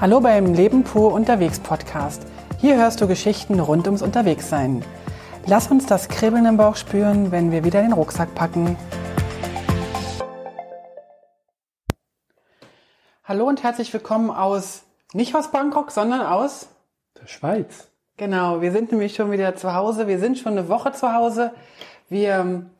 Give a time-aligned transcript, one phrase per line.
[0.00, 2.26] Hallo beim Leben pur unterwegs Podcast.
[2.58, 4.82] Hier hörst du Geschichten rund ums Unterwegssein.
[5.44, 8.78] Lass uns das Kribbeln im Bauch spüren, wenn wir wieder den Rucksack packen.
[13.24, 16.70] Hallo und herzlich willkommen aus, nicht aus Bangkok, sondern aus
[17.20, 17.88] der Schweiz.
[18.16, 20.08] Genau, wir sind nämlich schon wieder zu Hause.
[20.08, 21.52] Wir sind schon eine Woche zu Hause.
[22.08, 22.70] Wir ähm,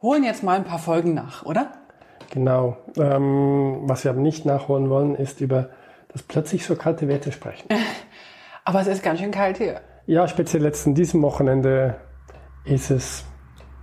[0.00, 1.79] holen jetzt mal ein paar Folgen nach, oder?
[2.30, 2.76] Genau.
[2.96, 5.70] Ähm, was wir aber nicht nachholen wollen, ist über
[6.08, 7.68] das plötzlich so kalte Wetter sprechen.
[8.64, 9.80] aber es ist ganz schön kalt hier.
[10.06, 11.96] Ja, speziell jetzt in diesem Wochenende
[12.64, 13.24] ist es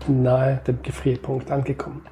[0.07, 2.05] nahe dem Gefrierpunkt angekommen.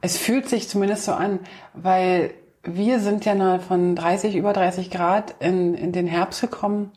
[0.00, 1.40] Es fühlt sich zumindest so an,
[1.74, 6.92] weil wir sind ja von 30, über 30 Grad in, in den Herbst gekommen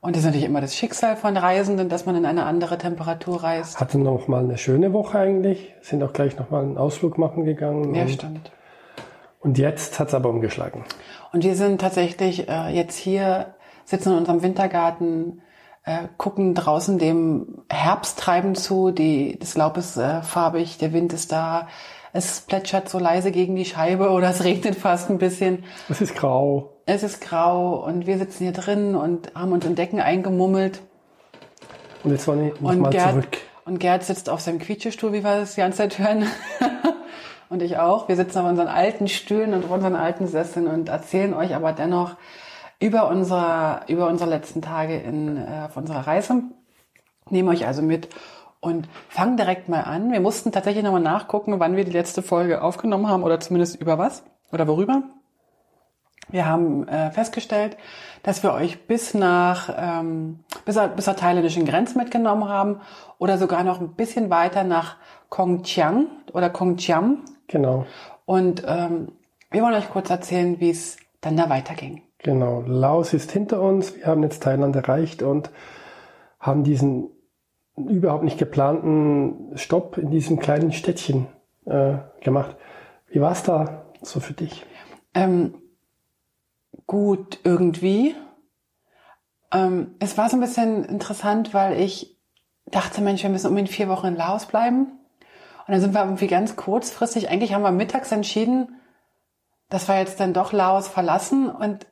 [0.00, 3.42] und das ist natürlich immer das Schicksal von Reisenden, dass man in eine andere Temperatur
[3.42, 3.80] reist.
[3.80, 7.44] Hatten noch mal eine schöne Woche eigentlich, sind auch gleich noch mal einen Ausflug machen
[7.44, 7.94] gegangen.
[7.94, 8.52] Ja, und, stimmt.
[9.40, 10.84] Und jetzt hat es aber umgeschlagen.
[11.32, 15.42] Und wir sind tatsächlich äh, jetzt hier, sitzen in unserem Wintergarten,
[15.84, 18.90] äh, gucken draußen dem Herbsttreiben zu.
[18.90, 21.68] Die, das Laub ist äh, farbig, der Wind ist da.
[22.16, 25.64] Es plätschert so leise gegen die Scheibe oder es regnet fast ein bisschen.
[25.90, 26.72] Es ist grau.
[26.86, 30.80] Es ist grau und wir sitzen hier drin und haben uns in Decken eingemummelt.
[32.04, 33.38] Und jetzt war ich mal Gerd, zurück.
[33.66, 36.26] Und Gerd sitzt auf seinem Quietschestuhl, wie wir das die ganze Zeit hören.
[37.50, 38.08] und ich auch.
[38.08, 41.74] Wir sitzen auf unseren alten Stühlen und auf unseren alten Sesseln und erzählen euch aber
[41.74, 42.16] dennoch
[42.80, 46.44] über unsere, über unsere letzten Tage in, äh, auf unserer Reise.
[47.28, 48.08] Nehmen euch also mit
[48.66, 50.10] und fangen direkt mal an.
[50.10, 53.96] Wir mussten tatsächlich nochmal nachgucken, wann wir die letzte Folge aufgenommen haben oder zumindest über
[53.96, 55.04] was oder worüber.
[56.28, 57.76] Wir haben äh, festgestellt,
[58.24, 62.80] dass wir euch bis nach ähm, bis, bis zur thailändischen Grenze mitgenommen haben
[63.18, 64.96] oder sogar noch ein bisschen weiter nach
[65.28, 67.22] Kongchiang oder Kongchiam.
[67.46, 67.86] Genau.
[68.24, 69.12] Und ähm,
[69.52, 72.02] wir wollen euch kurz erzählen, wie es dann da weiterging.
[72.18, 72.64] Genau.
[72.66, 73.96] Laos ist hinter uns.
[73.96, 75.50] Wir haben jetzt Thailand erreicht und
[76.40, 77.10] haben diesen
[77.76, 81.28] überhaupt nicht geplanten Stopp in diesem kleinen Städtchen
[81.66, 82.56] äh, gemacht.
[83.08, 84.64] Wie war es da so für dich?
[85.14, 85.54] Ähm,
[86.86, 88.14] gut irgendwie.
[89.52, 92.16] Ähm, es war so ein bisschen interessant, weil ich
[92.66, 94.92] dachte, Mensch, wir müssen unbedingt vier Wochen in Laos bleiben.
[95.66, 98.80] Und dann sind wir irgendwie ganz kurzfristig, eigentlich haben wir mittags entschieden,
[99.68, 101.86] dass wir jetzt dann doch Laos verlassen und,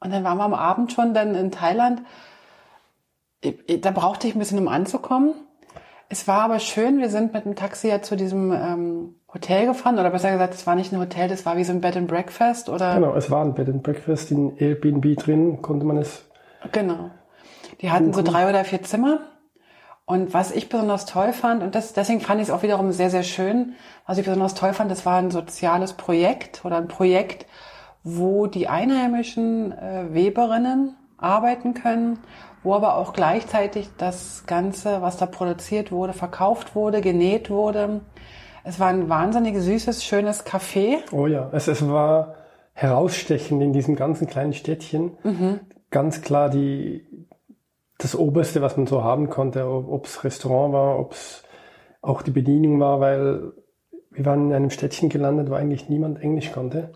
[0.00, 2.02] und dann waren wir am Abend schon dann in Thailand.
[3.42, 5.34] Da brauchte ich ein bisschen, um anzukommen.
[6.08, 9.98] Es war aber schön, wir sind mit dem Taxi ja zu diesem ähm, Hotel gefahren,
[9.98, 12.08] oder besser gesagt, es war nicht ein Hotel, das war wie so ein Bed and
[12.08, 12.94] Breakfast, oder?
[12.94, 16.24] Genau, es war ein Bed and Breakfast, in Airbnb drin konnte man es.
[16.72, 17.10] Genau.
[17.80, 19.20] Die hatten so drei oder vier Zimmer.
[20.04, 23.10] Und was ich besonders toll fand, und das, deswegen fand ich es auch wiederum sehr,
[23.10, 23.74] sehr schön,
[24.06, 27.46] was ich besonders toll fand, das war ein soziales Projekt oder ein Projekt,
[28.02, 32.18] wo die einheimischen äh, Weberinnen arbeiten können,
[32.62, 38.00] wo aber auch gleichzeitig das Ganze, was da produziert wurde, verkauft wurde, genäht wurde
[38.64, 40.98] es war ein wahnsinnig süßes, schönes Café.
[41.12, 42.34] Oh ja, es, es war
[42.72, 45.12] herausstechend in diesem ganzen kleinen Städtchen.
[45.22, 45.60] Mhm.
[45.90, 47.06] Ganz klar die,
[47.98, 51.42] das Oberste, was man so haben konnte, ob es Restaurant war, ob es
[52.02, 53.52] auch die Bedienung war, weil
[54.10, 56.90] wir waren in einem Städtchen gelandet, wo eigentlich niemand Englisch konnte.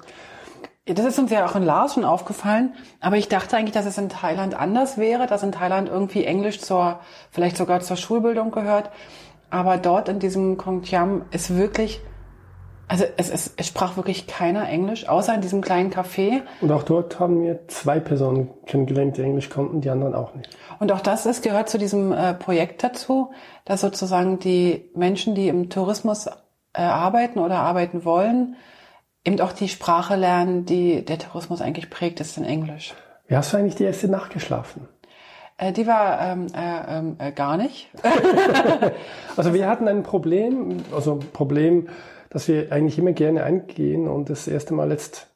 [0.86, 3.96] Das ist uns ja auch in Laos schon aufgefallen, aber ich dachte eigentlich, dass es
[3.96, 7.00] in Thailand anders wäre, dass in Thailand irgendwie Englisch zur,
[7.30, 8.90] vielleicht sogar zur Schulbildung gehört.
[9.48, 12.02] Aber dort in diesem Kongtiam ist wirklich,
[12.86, 16.42] also es, es, es sprach wirklich keiner Englisch, außer in diesem kleinen Café.
[16.60, 20.50] Und auch dort haben wir zwei Personen kennengelernt, die Englisch konnten, die anderen auch nicht.
[20.80, 23.30] Und auch das ist, gehört zu diesem äh, Projekt dazu,
[23.64, 28.56] dass sozusagen die Menschen, die im Tourismus äh, arbeiten oder arbeiten wollen,
[29.24, 32.94] eben auch die Sprache lernen, die der Tourismus eigentlich prägt, ist in Englisch.
[33.26, 34.88] Wie hast du eigentlich die erste Nacht geschlafen?
[35.56, 37.88] Äh, die war ähm, äh, ähm, äh, gar nicht.
[39.36, 41.88] also wir hatten ein Problem, also ein Problem,
[42.30, 45.28] dass wir eigentlich immer gerne eingehen und das erste Mal jetzt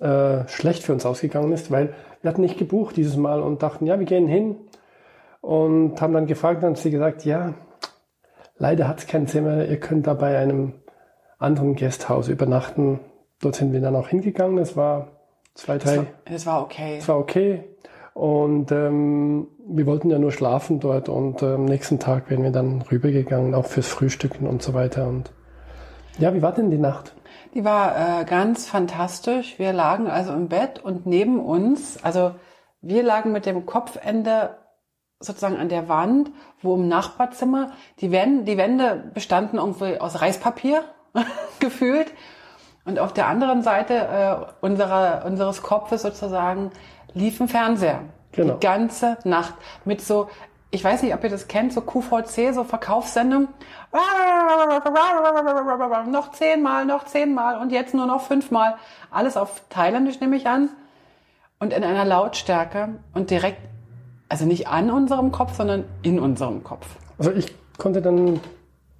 [0.00, 3.86] äh, schlecht für uns ausgegangen ist, weil wir hatten nicht gebucht dieses Mal und dachten,
[3.86, 4.56] ja, wir gehen hin
[5.40, 7.54] und haben dann gefragt, dann hat sie gesagt, ja,
[8.56, 10.74] leider hat es kein Zimmer, ihr könnt da bei einem
[11.38, 13.00] anderen Gasthaus übernachten.
[13.40, 15.08] Dort sind wir dann auch hingegangen, es war
[15.54, 16.06] zwei, drei.
[16.24, 16.96] Es war, war okay.
[16.98, 17.64] Es war okay.
[18.14, 22.50] Und ähm, wir wollten ja nur schlafen dort und äh, am nächsten Tag wären wir
[22.50, 25.06] dann rübergegangen, auch fürs Frühstücken und so weiter.
[25.06, 25.32] Und
[26.18, 27.14] ja, wie war denn die Nacht?
[27.52, 29.58] Die war äh, ganz fantastisch.
[29.58, 32.32] Wir lagen also im Bett und neben uns, also
[32.80, 34.56] wir lagen mit dem Kopfende
[35.20, 36.30] sozusagen an der Wand,
[36.62, 40.84] wo im Nachbarzimmer die Wände, die Wände bestanden irgendwie aus Reispapier
[41.60, 42.12] gefühlt.
[42.84, 46.70] Und auf der anderen Seite äh, unserer, unseres Kopfes sozusagen
[47.14, 48.02] lief ein Fernseher.
[48.32, 48.54] Genau.
[48.54, 49.54] Die ganze Nacht
[49.84, 50.28] mit so,
[50.70, 53.48] ich weiß nicht, ob ihr das kennt, so QVC, so Verkaufssendung.
[56.10, 58.76] Noch zehnmal, noch zehnmal und jetzt nur noch fünfmal.
[59.10, 60.68] Alles auf Thailändisch nehme ich an.
[61.58, 63.60] Und in einer Lautstärke und direkt,
[64.28, 66.86] also nicht an unserem Kopf, sondern in unserem Kopf.
[67.18, 68.40] Also ich konnte dann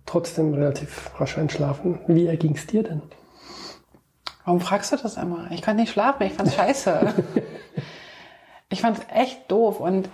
[0.07, 2.01] trotzdem relativ rasch einschlafen.
[2.07, 3.03] Wie erging es dir denn?
[4.45, 5.51] Warum fragst du das immer?
[5.51, 7.15] Ich konnte nicht schlafen, ich fand's scheiße.
[8.69, 10.09] ich fand's echt doof und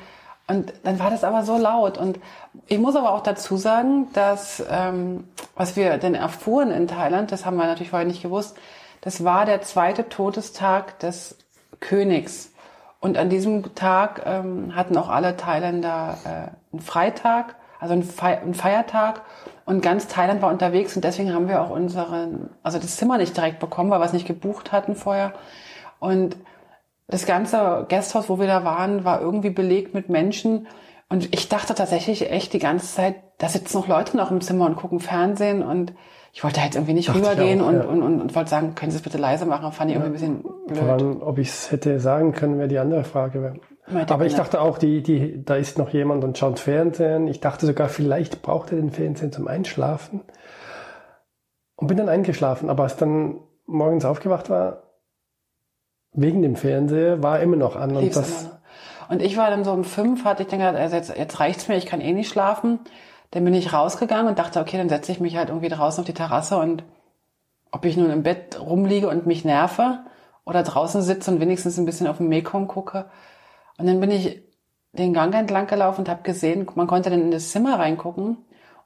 [0.49, 1.99] und dann war das aber so laut.
[1.99, 2.19] Und
[2.67, 5.25] ich muss aber auch dazu sagen, dass ähm,
[5.55, 8.56] was wir denn erfuhren in Thailand, das haben wir natürlich vorher nicht gewusst,
[9.00, 11.39] das war der zweite Todestag des
[11.81, 12.53] Königs.
[13.00, 18.39] Und an diesem Tag ähm, hatten auch alle Thailänder äh, einen Freitag, also einen, Fe
[18.39, 19.23] einen Feiertag.
[19.72, 23.34] Und ganz Thailand war unterwegs und deswegen haben wir auch unseren, also das Zimmer nicht
[23.34, 25.32] direkt bekommen, weil wir es nicht gebucht hatten vorher.
[25.98, 26.36] Und
[27.08, 30.66] das ganze Gasthaus, wo wir da waren, war irgendwie belegt mit Menschen.
[31.08, 34.66] Und ich dachte tatsächlich echt die ganze Zeit, da sitzen noch Leute noch im Zimmer
[34.66, 35.62] und gucken Fernsehen.
[35.62, 35.94] Und
[36.34, 37.84] ich wollte halt irgendwie nicht Dachte ich rübergehen auch, und, ja.
[37.84, 39.72] und, und, und wollte sagen, können Sie es bitte leise machen?
[39.72, 40.80] Fand ich irgendwie ein bisschen blöd.
[40.80, 43.54] Vor allem, ob ich es hätte sagen können, wäre die andere Frage.
[43.87, 47.26] Aber ich dachte auch, die, die, da ist noch jemand und schaut Fernsehen.
[47.26, 50.23] Ich dachte sogar, vielleicht braucht er den Fernsehen zum Einschlafen.
[51.76, 52.70] Und bin dann eingeschlafen.
[52.70, 54.84] Aber als dann morgens aufgewacht war,
[56.12, 57.96] wegen dem Fernseher, war er immer noch an.
[57.96, 58.50] Und das.
[59.08, 61.69] Und ich war dann so um fünf, hatte ich dann gedacht, also jetzt, jetzt reicht's
[61.69, 62.79] mir, ich kann eh nicht schlafen.
[63.32, 66.06] Dann bin ich rausgegangen und dachte, okay, dann setze ich mich halt irgendwie draußen auf
[66.06, 66.84] die Terrasse und
[67.73, 70.00] ob ich nun im Bett rumliege und mich nerve
[70.44, 73.06] oder draußen sitze und wenigstens ein bisschen auf den Mekong gucke.
[73.78, 74.42] Und dann bin ich
[74.92, 78.36] den Gang entlang gelaufen und habe gesehen, man konnte dann in das Zimmer reingucken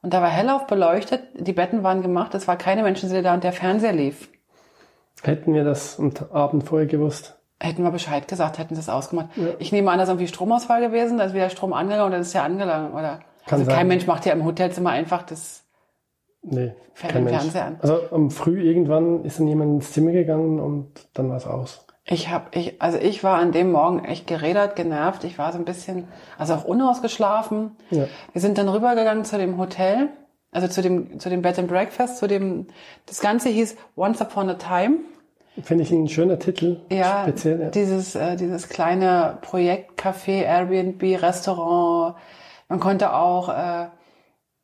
[0.03, 3.45] und da war hellauf beleuchtet, die Betten waren gemacht, es war keine Menschenseele da und
[3.45, 4.29] der Fernseher lief.
[5.23, 7.37] hätten wir das am Abend vorher gewusst.
[7.59, 9.31] Hätten wir Bescheid gesagt, hätten sie es ausgemacht.
[9.59, 12.21] Ich nehme an, da ist irgendwie Stromausfall gewesen, da ist wieder Strom angegangen und dann
[12.21, 13.21] ist ja angelangt, oder?
[13.47, 13.89] Kann also kein sein.
[13.89, 15.65] Mensch macht ja im Hotelzimmer einfach das.
[16.43, 17.39] Nee, Fährt kein Mensch.
[17.39, 17.79] Fernseher an.
[17.81, 21.86] Also am Früh irgendwann ist dann jemand ins Zimmer gegangen und dann war es aus.
[22.09, 25.25] Ich habe, ich, also ich war an dem Morgen echt gerädert, genervt.
[25.25, 26.07] Ich war so ein bisschen,
[26.39, 27.73] also auch unausgeschlafen.
[27.91, 28.07] Ja.
[28.33, 30.11] Wir sind dann rübergegangen zu dem Hotel,
[30.53, 32.69] also zu dem, zu dem Bed and Breakfast, zu dem,
[33.07, 34.99] das Ganze hieß Once Upon a Time.
[35.63, 36.81] Finde ich ein schöner Titel.
[36.91, 37.71] Ja, Speziell, ja.
[37.71, 42.17] dieses, äh, dieses kleine Projekt, Café, Airbnb, Restaurant.
[42.69, 43.87] Man konnte auch äh,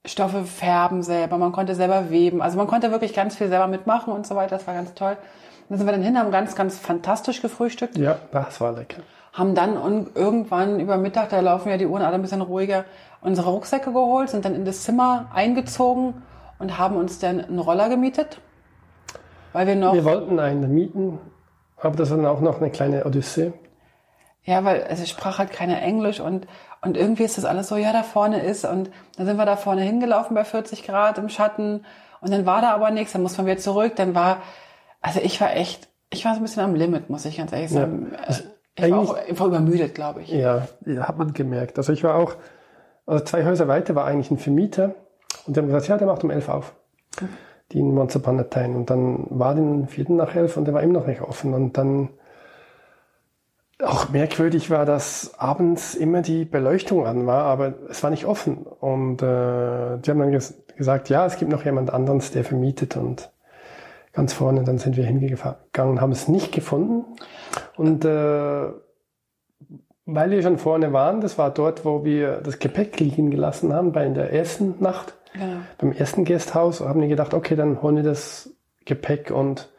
[0.05, 2.41] Stoffe färben selber, man konnte selber weben.
[2.41, 4.59] Also man konnte wirklich ganz viel selber mitmachen und so weiter.
[4.59, 5.17] Das war ganz toll.
[5.73, 9.01] Dann sind wir dann hin, haben ganz, ganz fantastisch gefrühstückt, Ja, das war lecker.
[9.33, 12.85] haben dann irgendwann über Mittag, da laufen ja die Uhren alle ein bisschen ruhiger,
[13.23, 16.13] unsere Rucksäcke geholt, sind dann in das Zimmer eingezogen
[16.59, 18.39] und haben uns dann einen Roller gemietet.
[19.55, 21.19] Weil wir noch Wir wollten einen mieten,
[21.81, 23.55] aber das war dann auch noch eine kleine Odyssee.
[24.45, 26.47] Ja, weil also ich sprach halt keine Englisch und,
[26.83, 28.67] und irgendwie ist das alles so, ja, da vorne ist.
[28.67, 31.87] Und dann sind wir da vorne hingelaufen bei 40 Grad im Schatten
[32.21, 33.97] und dann war da aber nichts, dann muss man wieder zurück.
[33.97, 34.43] Dann war,
[35.03, 37.71] also ich war echt, ich war so ein bisschen am Limit, muss ich ganz ehrlich
[37.71, 38.13] sagen.
[38.15, 40.29] Äh, ich war auch einfach übermüdet, glaube ich.
[40.31, 41.77] Ja, ja, hat man gemerkt.
[41.77, 42.37] Also ich war auch,
[43.05, 44.95] also zwei Häuser weiter war eigentlich ein Vermieter
[45.47, 46.75] und die haben gesagt, ja, der macht um elf auf.
[47.73, 47.95] Die in
[48.51, 48.77] Time.
[48.77, 51.55] Und dann war den vierten nach elf und der war immer noch nicht offen.
[51.55, 52.11] Und dann
[53.83, 58.59] auch merkwürdig war, dass abends immer die Beleuchtung an war, aber es war nicht offen.
[58.59, 62.97] Und äh, die haben dann ges gesagt, ja, es gibt noch jemand anderes, der vermietet
[62.97, 63.32] und
[64.13, 67.05] ganz vorne, dann sind wir hingegangen, haben es nicht gefunden.
[67.77, 68.69] Und äh,
[70.05, 73.93] weil wir schon vorne waren, das war dort, wo wir das Gepäck liegen gelassen haben,
[73.93, 75.61] bei der ersten Nacht, Genau.
[75.79, 78.51] beim ersten Gasthaus, haben wir gedacht, okay, dann holen wir das
[78.85, 79.71] Gepäck und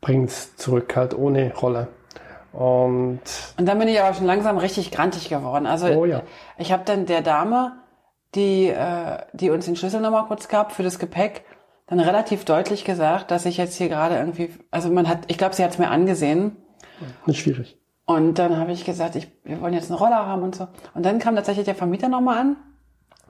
[0.00, 1.88] bringen es zurück, halt ohne Roller.
[2.52, 3.20] Und
[3.58, 5.66] Und dann bin ich aber schon langsam richtig grantig geworden.
[5.66, 6.22] Also Oh ja.
[6.56, 7.72] ich habe dann der Dame,
[8.34, 11.44] die, äh, die uns den Schlüssel nochmal kurz gab für das Gepäck,
[11.88, 15.54] dann relativ deutlich gesagt, dass ich jetzt hier gerade irgendwie, also man hat, ich glaube,
[15.54, 16.56] sie hat es mir angesehen.
[17.26, 17.78] nicht schwierig.
[18.04, 20.68] Und dann habe ich gesagt, ich, wir wollen jetzt einen Roller haben und so.
[20.94, 22.56] Und dann kam tatsächlich der Vermieter nochmal an,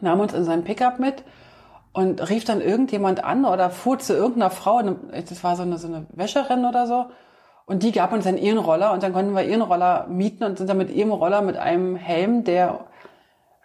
[0.01, 1.25] nahm uns in seinem Pickup mit
[1.93, 5.89] und rief dann irgendjemand an oder fuhr zu irgendeiner Frau, das war so eine, so
[5.89, 7.07] eine Wäscherin oder so,
[7.69, 10.57] und die gab uns dann ihren Roller und dann konnten wir ihren Roller mieten und
[10.57, 12.87] sind dann mit ihrem Roller mit einem Helm, der,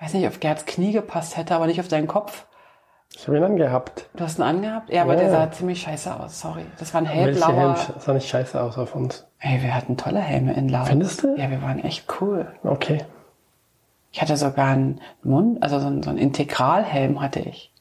[0.02, 2.46] weiß nicht, auf Gerds Knie gepasst hätte, aber nicht auf deinen Kopf.
[3.16, 4.10] Ich habe ihn angehabt.
[4.16, 4.90] Du hast ihn angehabt?
[4.92, 5.20] Ja, aber Ja.
[5.22, 6.66] der sah ziemlich scheiße aus, sorry.
[6.80, 7.78] Das war ein Welche Helm hellblauer.
[8.00, 9.26] sah nicht scheiße aus auf uns?
[9.40, 10.88] Ey, wir hatten tolle Helme in Laos.
[10.90, 11.36] Findest du?
[11.38, 12.48] Ja, wir waren echt cool.
[12.64, 13.04] Okay.
[14.12, 17.72] Ich hatte sogar einen Mund, also so einen, so einen Integralhelm hatte ich.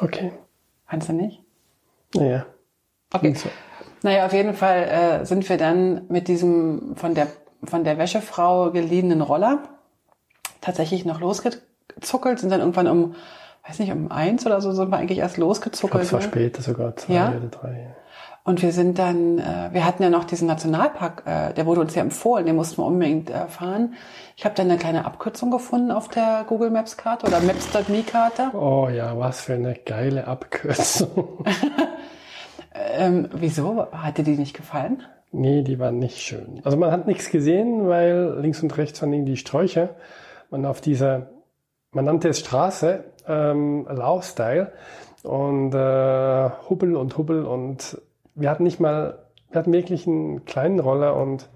[0.00, 0.32] Okay.
[0.88, 1.42] Kannst du nicht?
[2.14, 2.44] Naja.
[3.12, 3.34] Okay.
[3.34, 3.48] So.
[4.02, 7.28] Naja, auf jeden Fall äh, sind wir dann mit diesem von der
[7.64, 9.60] von der Wäschefrau geliehenen Roller
[10.60, 13.14] tatsächlich noch losgezuckelt, sind dann irgendwann um,
[13.66, 16.04] weiß nicht, um eins oder so sind wir eigentlich erst Ich losgezuckelt.
[16.04, 16.26] es war ne?
[16.26, 17.28] später sogar, zwei Ja?
[17.30, 17.96] oder drei.
[18.44, 21.94] Und wir sind dann, äh, wir hatten ja noch diesen Nationalpark, äh, der wurde uns
[21.94, 23.94] ja empfohlen, den mussten wir unbedingt äh, fahren.
[24.36, 28.50] Ich habe dann eine kleine Abkürzung gefunden auf der Google Maps Karte oder Maps.me Karte.
[28.52, 31.44] Oh ja, was für eine geile Abkürzung.
[32.74, 33.86] Ähm, wieso?
[33.92, 35.02] Hat dir die nicht gefallen?
[35.34, 36.60] nee, die war nicht schön.
[36.64, 39.90] Also man hat nichts gesehen, weil links und rechts waren irgendwie Sträucher.
[40.50, 41.28] Man auf dieser,
[41.92, 44.72] man nannte es Straße, ähm, Laufstyle
[45.22, 48.00] und äh, Hubbel und Hubbel und
[48.34, 49.18] wir hatten nicht mal,
[49.50, 51.48] wir hatten wirklich einen kleinen Roller und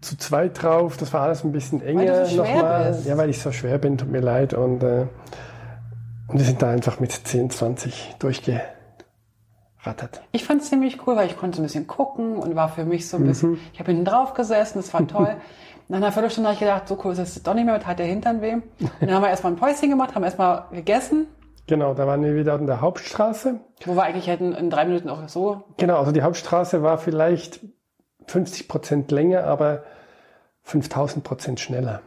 [0.00, 2.98] zu zweit drauf, das war alles ein bisschen enger so nochmal.
[3.04, 5.06] Ja, weil ich so schwer bin, tut mir leid und äh,
[6.30, 8.62] und wir sind da einfach mit 10, 20 durchgerattert.
[10.30, 12.84] Ich fand es ziemlich cool, weil ich konnte so ein bisschen gucken und war für
[12.84, 15.36] mich so ein bisschen, ich habe hinten drauf gesessen, das war toll.
[15.90, 17.98] Nach einer Viertelstunde habe ich gedacht, so cool ist es doch nicht mehr, mit hat
[17.98, 18.52] der Hintern weh.
[18.52, 18.64] Und
[19.00, 21.26] dann haben wir erstmal ein Päuschen gemacht, haben erstmal gegessen,
[21.66, 23.60] Genau, da waren wir wieder an der Hauptstraße.
[23.84, 27.60] wo wir eigentlich hätten in drei Minuten auch so Genau, also die Hauptstraße war vielleicht
[28.26, 29.82] 50 Prozent länger, aber
[30.62, 32.02] 5000 Prozent schneller.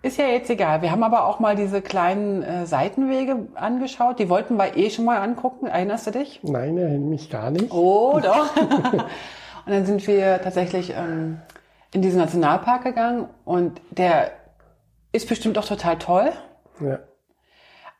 [0.00, 0.80] Ist ja jetzt egal.
[0.80, 4.18] Wir haben aber auch mal diese kleinen äh, Seitenwege angeschaut.
[4.18, 5.66] Die wollten wir eh schon mal angucken.
[5.66, 6.40] Erinnerst du dich?
[6.44, 7.70] Nein, erinnere mich gar nicht.
[7.70, 8.56] Oh, doch.
[8.56, 9.02] und
[9.66, 11.40] dann sind wir tatsächlich ähm,
[11.92, 14.32] in diesen Nationalpark gegangen und der
[15.12, 16.32] ist bestimmt auch total toll.
[16.80, 17.00] Ja.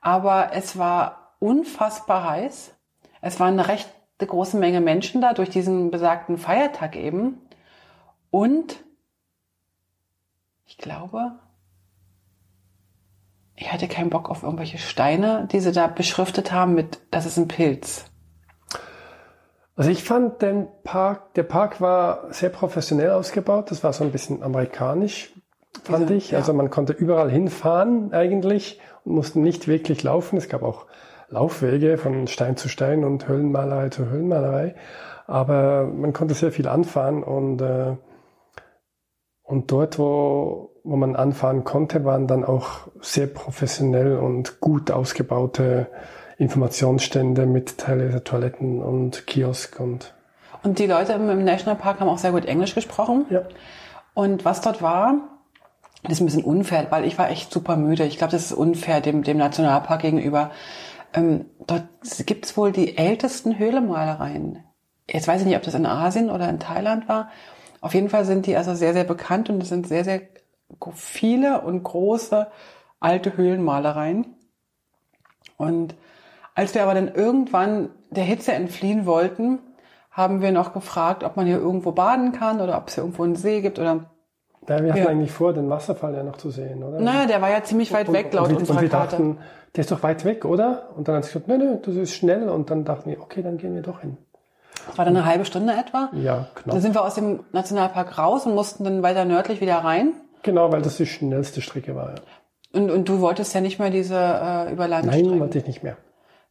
[0.01, 2.75] Aber es war unfassbar heiß.
[3.21, 7.41] Es war eine recht große Menge Menschen da durch diesen besagten Feiertag eben.
[8.31, 8.83] Und
[10.67, 11.39] ich glaube,
[13.55, 17.39] ich hatte keinen Bock auf irgendwelche Steine, die sie da beschriftet haben mit, das ist
[17.39, 18.11] ein Pilz.
[19.79, 23.71] Also ich fand den Park, der Park war sehr professionell ausgebaut.
[23.71, 25.33] Das war so ein bisschen amerikanisch,
[25.85, 26.31] fand Diese- ich.
[26.33, 26.39] ja.
[26.39, 30.37] Also man konnte überall hinfahren eigentlich und musste nicht wirklich laufen.
[30.37, 30.87] Es gab auch
[31.29, 34.75] Laufwege von Stein zu Stein und Höhlenmalerei zu Höhlenmalerei.
[35.29, 37.95] Aber man konnte sehr viel anfahren und, äh,
[39.45, 45.87] und dort, wo, wo man anfahren konnte, waren dann auch sehr professionell und gut ausgebaute
[46.39, 50.15] Informationsstände mit teilweise Toiletten und Kiosk und
[50.63, 53.27] Und die Leute im, im Nationalpark haben auch sehr gut Englisch gesprochen.
[53.29, 53.43] ja.
[54.15, 55.15] Und was dort war,
[56.03, 58.05] das ist ein bisschen unfair, weil ich war echt super müde.
[58.05, 60.51] Ich glaube, das ist unfair dem, dem Nationalpark gegenüber.
[61.13, 61.89] Ähm, dort
[62.27, 64.65] gibt es wohl die ältesten Höhlemalereien.
[65.11, 67.31] Jetzt weiß ich nicht, ob das in Asien oder in Thailand war.
[67.81, 70.23] Auf jeden Fall sind die also sehr, sehr bekannt und es sind sehr, sehr
[70.93, 72.49] viele und große
[73.01, 74.35] alte Höhlenmalereien.
[75.57, 75.95] Und
[76.59, 79.59] als wir aber dann irgendwann der Hitze entfliehen wollten,
[80.11, 83.23] haben wir noch gefragt, ob man hier irgendwo baden kann oder ob es hier irgendwo
[83.23, 84.11] einen See gibt oder
[84.69, 85.09] Ja, wir hatten Ja.
[85.09, 87.01] eigentlich vor, den Wasserfall ja noch zu sehen, oder?
[87.01, 89.17] naja, der war ja ziemlich weit weg laut und, unserer und wir Karte.
[89.17, 89.39] dachten,
[89.77, 90.89] der ist doch weit weg, oder?
[90.97, 92.49] Und dann hat sie gesagt, nein, nein, das ist schnell.
[92.49, 94.17] Und dann dachten wir, okay, dann gehen wir doch hin.
[94.89, 96.09] Das war dann eine halbe Stunde etwa.
[96.15, 96.79] Ja, Dann knapp.
[96.81, 100.13] sind wir aus dem Nationalpark raus und mussten dann weiter nördlich wieder rein.
[100.43, 102.11] Genau, weil das die schnellste Strecke war.
[102.11, 102.15] Ja.
[102.73, 105.29] Und, und du wolltest ja nicht mehr diese äh, Überlandstrecke.
[105.29, 105.97] Nein, wollte ich nicht mehr.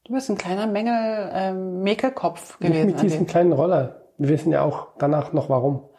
[0.08, 2.86] Du bist ein kleiner Mängel, ähm, Mäkelkopf Nicht gewesen.
[2.88, 4.04] mit an diesem kleinen Roller.
[4.18, 5.90] Wir wissen ja auch danach noch warum.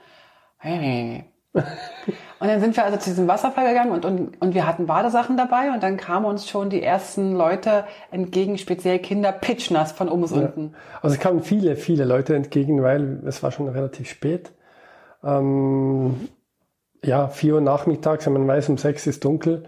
[2.41, 5.37] Und dann sind wir also zu diesem Wasserfall gegangen und, und, und wir hatten Badesachen
[5.37, 10.23] dabei und dann kamen uns schon die ersten Leute entgegen, speziell Kinder, pitchnass von oben
[10.23, 10.75] bis unten.
[11.03, 14.53] Also es kamen viele, viele Leute entgegen, weil es war schon relativ spät.
[15.23, 16.29] Ähm,
[17.05, 19.65] ja, vier Uhr nachmittags, wenn man weiß, um sechs ist dunkel,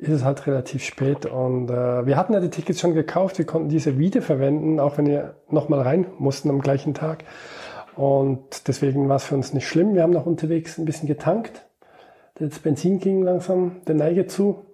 [0.00, 1.26] ist es halt relativ spät.
[1.26, 5.06] Und äh, wir hatten ja die Tickets schon gekauft, wir konnten diese wiederverwenden, auch wenn
[5.06, 7.24] wir nochmal rein mussten am gleichen Tag.
[7.96, 9.94] Und deswegen war es für uns nicht schlimm.
[9.94, 11.66] Wir haben noch unterwegs ein bisschen getankt.
[12.36, 14.64] Das Benzin ging langsam der Neige zu.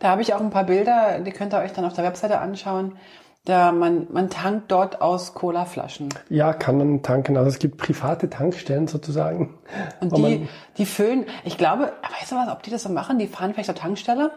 [0.00, 2.40] Da habe ich auch ein paar Bilder, die könnt ihr euch dann auf der Webseite
[2.40, 2.96] anschauen.
[3.44, 6.08] Da man, man tankt dort aus Colaflaschen.
[6.28, 7.36] Ja, kann man tanken.
[7.36, 9.58] Also es gibt private Tankstellen sozusagen.
[10.00, 13.18] Und die, die füllen, ich glaube, weißt du was, ob die das so machen?
[13.18, 14.30] Die fahren vielleicht zur Tankstelle,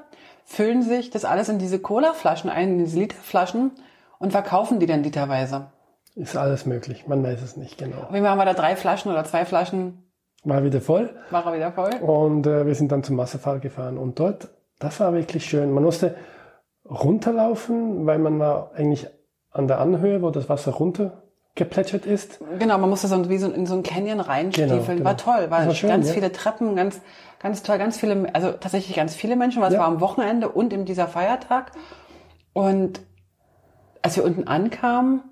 [0.45, 3.71] füllen sich das alles in diese Colaflaschen ein, in diese Literflaschen
[4.19, 5.67] und verkaufen die dann literweise.
[6.15, 8.07] Ist alles möglich, man weiß es nicht genau.
[8.09, 10.03] Fall haben wir da drei Flaschen oder zwei Flaschen,
[10.45, 11.93] War wieder voll war er wieder voll.
[12.01, 13.97] und äh, wir sind dann zum Wasserfall gefahren.
[13.97, 14.47] Und dort,
[14.79, 15.71] das war wirklich schön.
[15.71, 16.15] Man musste
[16.89, 19.07] runterlaufen, weil man war eigentlich
[19.51, 20.71] an der Anhöhe, wo das Wasser
[21.55, 22.39] runtergeplätschert ist.
[22.59, 24.69] Genau, man musste so wie so in so einen Canyon reinstiefeln.
[24.69, 25.05] Genau, genau.
[25.05, 26.13] War toll, war, war schön, ganz ja.
[26.13, 27.01] viele Treppen, ganz,
[27.39, 29.79] ganz toll, ganz viele, also tatsächlich ganz viele Menschen, weil es Ja.
[29.79, 31.71] war am Wochenende und in dieser Feiertag.
[32.53, 33.01] Und
[34.01, 35.24] als wir unten ankamen,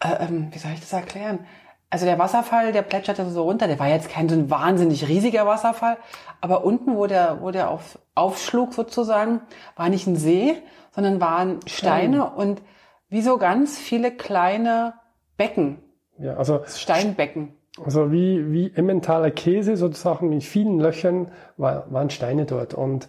[0.00, 1.40] äh, ähm, wie soll ich das erklären?
[1.88, 3.68] Also der Wasserfall, der plätscherte so runter.
[3.68, 5.96] Der war jetzt kein so ein wahnsinnig riesiger Wasserfall,
[6.40, 9.40] aber unten, wo der, wo der auf, aufschlug sozusagen,
[9.76, 10.56] war nicht ein See,
[10.94, 12.40] sondern waren Steine oh.
[12.40, 12.60] und
[13.08, 14.94] wie so ganz viele kleine
[15.36, 15.78] Becken.
[16.18, 17.52] Ja, also Steinbecken.
[17.84, 23.06] Also wie, wie Emmentaler Käse sozusagen mit vielen Löchern war, waren Steine dort und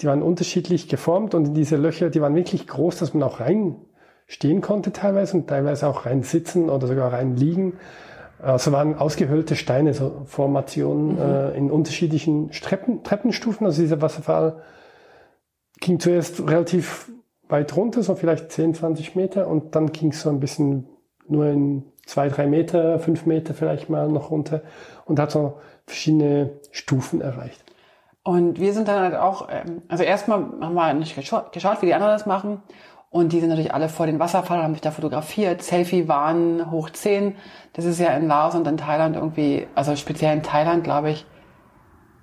[0.00, 3.40] die waren unterschiedlich geformt und in diese Löcher, die waren wirklich groß, dass man auch
[3.40, 7.74] reinstehen konnte teilweise und teilweise auch rein sitzen oder sogar rein liegen.
[8.40, 11.18] Also waren ausgehöhlte Steine, so Formationen mhm.
[11.20, 13.66] äh, in unterschiedlichen Treppen, Treppenstufen.
[13.66, 14.62] Also dieser Wasserfall
[15.80, 17.10] ging zuerst relativ
[17.48, 20.86] weit runter, so vielleicht 10, 20 Meter und dann ging es so ein bisschen
[21.26, 24.62] nur in zwei, drei Meter, fünf Meter vielleicht mal noch runter
[25.04, 27.62] und hat so verschiedene Stufen erreicht.
[28.22, 31.94] Und wir sind dann halt auch, ähm, also erstmal haben wir nicht geschaut, wie die
[31.94, 32.62] anderen das machen.
[33.10, 35.62] Und die sind natürlich alle vor den Wasserfall, haben sich da fotografiert.
[35.62, 37.36] Selfie waren hoch 10.
[37.72, 41.24] Das ist ja in Laos und in Thailand irgendwie, also speziell in Thailand, glaube ich.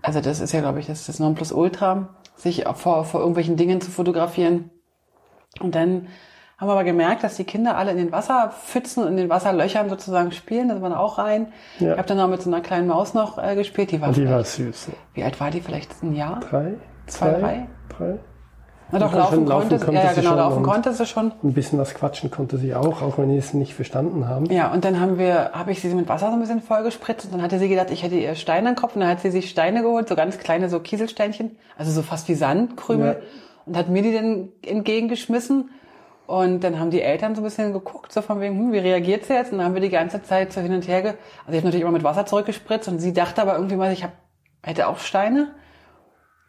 [0.04, 3.82] Also das ist ja, glaube ich, das ist das Nonplusultra, sich vor, vor irgendwelchen Dingen
[3.82, 4.70] zu fotografieren.
[5.60, 6.08] Und dann
[6.58, 9.90] haben wir aber gemerkt, dass die Kinder alle in den Wasserpfützen und in den Wasserlöchern
[9.90, 10.70] sozusagen spielen.
[10.70, 11.48] Da sind wir auch rein.
[11.80, 11.94] Ja.
[11.94, 13.92] Ich habe dann noch mit so einer kleinen Maus noch äh, gespielt.
[13.92, 14.90] Die war, die war süß.
[15.14, 15.62] Wie alt war die?
[15.62, 16.40] Vielleicht ein Jahr?
[16.40, 16.76] Drei?
[17.08, 17.68] Zwei, zwei drei?
[17.98, 18.20] Drei.
[18.92, 20.22] Na doch, laufen, laufen konnte, konnte ja, sie.
[20.22, 21.34] Genau, laufen konnte sie schon.
[21.44, 24.46] Ein bisschen was quatschen konnte sie auch, auch wenn die es nicht verstanden haben.
[24.46, 27.34] Ja, und dann haben wir, habe ich sie mit Wasser so ein bisschen vollgespritzt und
[27.34, 29.50] dann hatte sie gedacht, ich hätte ihr Steine im Kopf und dann hat sie sich
[29.50, 33.28] Steine geholt, so ganz kleine so Kieselsteinchen, also so fast wie Sandkrümel ja.
[33.66, 35.70] Und hat mir die dann entgegengeschmissen
[36.28, 39.26] und dann haben die Eltern so ein bisschen geguckt, so von wegen, hm, wie reagiert
[39.26, 39.52] sie jetzt?
[39.52, 41.66] Und dann haben wir die ganze Zeit so hin und her, ge also ich habe
[41.66, 44.14] natürlich immer mit Wasser zurückgespritzt und sie dachte aber irgendwie mal, ich hab,
[44.64, 45.54] hätte auch Steine.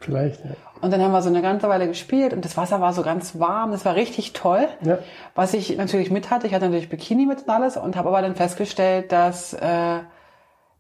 [0.01, 0.51] Vielleicht, ja.
[0.83, 3.39] Und dann haben wir so eine ganze Weile gespielt und das Wasser war so ganz
[3.39, 4.69] warm, das war richtig toll.
[4.83, 4.99] Ja.
[5.35, 8.23] Was ich natürlich mit hatte, ich hatte natürlich Bikini mit und alles und habe aber
[8.23, 10.01] dann festgestellt, dass, äh,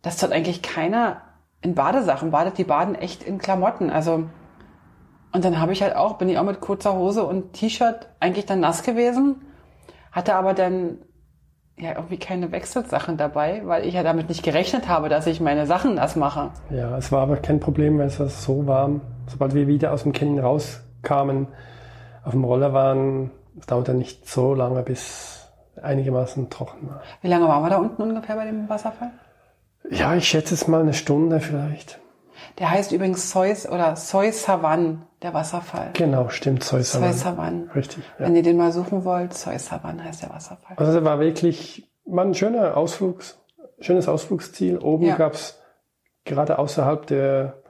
[0.02, 1.22] dass dort eigentlich keiner
[1.62, 3.90] in Badesachen badet, die baden echt in Klamotten.
[3.90, 4.24] Also
[5.36, 8.46] und dann habe ich halt auch, bin ich auch mit kurzer Hose und T-Shirt eigentlich
[8.46, 9.42] dann nass gewesen,
[10.10, 10.96] hatte aber dann
[11.76, 15.66] ja irgendwie keine Wechselsachen dabei, weil ich ja damit nicht gerechnet habe, dass ich meine
[15.66, 16.52] Sachen nass mache.
[16.70, 19.02] Ja, es war aber kein Problem, weil es war so warm.
[19.26, 21.48] Sobald wir wieder aus dem Canyon rauskamen,
[22.24, 25.50] auf dem Roller waren, es dauerte nicht so lange, bis
[25.82, 27.02] einigermaßen trocken war.
[27.20, 29.10] Wie lange waren wir da unten ungefähr bei dem Wasserfall?
[29.90, 32.00] Ja, ich schätze es mal eine Stunde vielleicht.
[32.58, 35.90] Der heißt übrigens Sois oder Soy Savan, der Wasserfall.
[35.92, 36.62] Genau, stimmt.
[36.62, 37.70] Soy Savan.
[37.74, 38.04] Richtig.
[38.18, 38.26] Ja.
[38.26, 40.76] Wenn ihr den mal suchen wollt, Savan heißt der Wasserfall.
[40.76, 43.38] Also der war wirklich war ein schöner Ausflugs,
[43.80, 44.78] schönes Ausflugsziel.
[44.78, 45.16] Oben ja.
[45.16, 45.60] gab's
[46.24, 47.62] gerade außerhalb der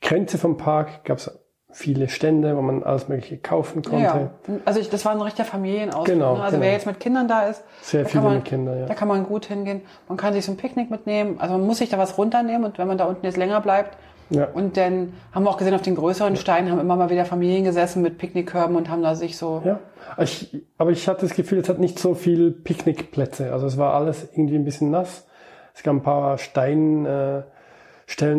[0.00, 1.30] Grenze vom Park gab's
[1.72, 4.30] viele Stände, wo man alles Mögliche kaufen konnte.
[4.48, 6.06] Ja, also ich, das war ein richtiger Familienausflug.
[6.06, 6.42] Genau, ne?
[6.42, 6.66] Also genau.
[6.66, 8.86] wer jetzt mit Kindern da ist, sehr viele man, mit Kindern, ja.
[8.86, 9.82] Da kann man gut hingehen.
[10.08, 11.36] Man kann sich so ein Picknick mitnehmen.
[11.38, 13.96] Also man muss sich da was runternehmen und wenn man da unten jetzt länger bleibt,
[14.30, 14.46] ja.
[14.46, 17.64] Und dann haben wir auch gesehen, auf den größeren Steinen haben immer mal wieder Familien
[17.64, 19.60] gesessen mit Picknickkörben und haben da sich so.
[19.64, 19.80] Ja,
[20.18, 23.52] ich, aber ich hatte das Gefühl, es hat nicht so viel Picknickplätze.
[23.52, 25.26] Also es war alles irgendwie ein bisschen nass.
[25.74, 27.44] Es gab ein paar Steinstellen,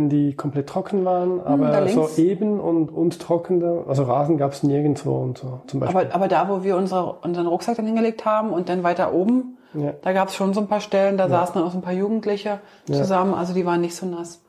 [0.06, 4.54] äh, die komplett trocken waren, hm, aber so eben und, und trockene, also Rasen gab
[4.54, 6.02] es nirgendwo und so zum Beispiel.
[6.02, 9.58] Aber, aber da, wo wir unsere, unseren Rucksack dann hingelegt haben und dann weiter oben,
[9.74, 9.94] ja.
[10.02, 11.30] da gab es schon so ein paar Stellen, da ja.
[11.30, 14.42] saßen dann auch so ein paar Jugendliche zusammen, also die waren nicht so nass.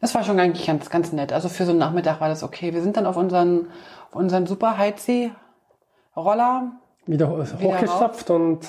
[0.00, 1.32] Das war schon eigentlich ganz, ganz nett.
[1.32, 2.72] Also für so einen Nachmittag war das okay.
[2.72, 3.66] Wir sind dann auf unseren,
[4.10, 5.30] auf unseren Super Heizsee
[6.16, 6.72] Roller
[7.06, 8.60] wieder, wieder hochgestapft und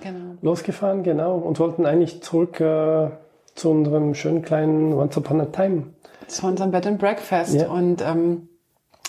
[0.00, 0.36] genau.
[0.40, 1.36] losgefahren, genau.
[1.36, 3.10] Und wollten eigentlich zurück äh,
[3.54, 5.94] zu unserem schönen kleinen Once Upon a Time.
[6.26, 7.54] Zu unserem Bed and Breakfast.
[7.54, 7.68] Ja.
[7.68, 8.48] Und ähm,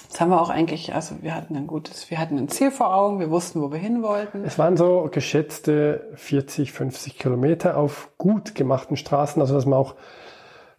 [0.10, 2.96] das haben wir auch eigentlich, also wir hatten ein gutes, wir hatten ein Ziel vor
[2.96, 4.44] Augen, wir wussten, wo wir hin wollten.
[4.44, 9.96] Es waren so geschätzte 40, 50 Kilometer auf gut gemachten Straßen, also dass man auch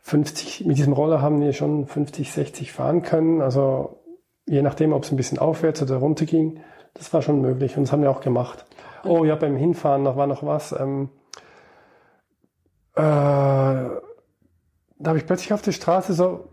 [0.03, 3.43] 50, mit diesem Roller haben wir schon 50, 60 fahren können.
[3.43, 4.01] Also
[4.47, 6.61] je nachdem, ob es ein bisschen aufwärts oder runter ging,
[6.95, 8.65] das war schon möglich und das haben wir auch gemacht.
[9.05, 10.73] Oh ja, beim Hinfahren noch war noch was.
[10.73, 11.11] Ähm,
[12.95, 14.01] äh, da
[15.05, 16.49] habe ich plötzlich auf der Straße so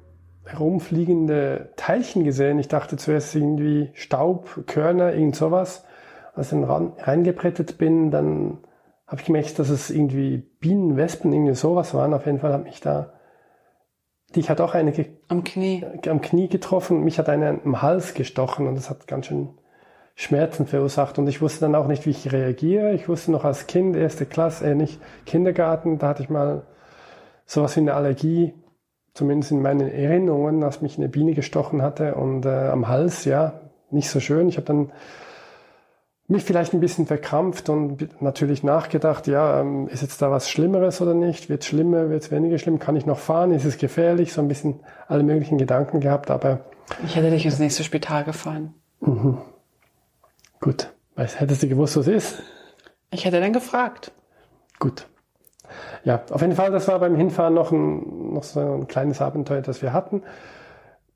[0.45, 2.59] herumfliegende Teilchen gesehen.
[2.59, 5.83] Ich dachte zuerst irgendwie Staub, Körner, irgend sowas.
[6.35, 8.59] Als ich dann reingeprettet bin, dann
[9.07, 12.13] habe ich gemerkt, dass es irgendwie Bienen, Wespen, irgendwie sowas waren.
[12.13, 13.13] Auf jeden Fall hat mich da
[14.35, 14.93] Dich hat auch eine
[15.29, 15.85] am Knie.
[16.07, 17.03] am Knie getroffen.
[17.03, 19.49] Mich hat eine am Hals gestochen und das hat ganz schön
[20.15, 21.19] Schmerzen verursacht.
[21.19, 22.93] Und ich wusste dann auch nicht, wie ich reagiere.
[22.93, 26.63] Ich wusste noch als Kind, erste Klasse, äh, nicht Kindergarten, da hatte ich mal
[27.45, 28.53] sowas wie eine Allergie,
[29.13, 33.61] zumindest in meinen Erinnerungen, als mich eine Biene gestochen hatte und äh, am Hals, ja,
[33.91, 34.49] nicht so schön.
[34.49, 34.91] Ich habe dann
[36.27, 40.99] mich vielleicht ein bisschen verkrampft und natürlich nachgedacht, ja, ähm, ist jetzt da was Schlimmeres
[41.01, 41.49] oder nicht?
[41.49, 42.79] Wird es schlimmer, wird es weniger schlimm?
[42.79, 43.53] Kann ich noch fahren?
[43.53, 44.33] Ist es gefährlich?
[44.33, 46.59] So ein bisschen alle möglichen Gedanken gehabt, aber...
[47.05, 48.73] Ich hätte dich ins nächste Spital gefahren.
[48.99, 49.37] Mhm.
[50.59, 50.93] Gut.
[51.15, 52.41] Weißt, hättest du gewusst, was ist?
[53.09, 54.11] Ich hätte dann gefragt.
[54.79, 55.07] Gut.
[56.03, 59.61] Ja, auf jeden Fall, das war beim Hinfahren noch, ein, noch so ein kleines Abenteuer,
[59.61, 60.23] das wir hatten.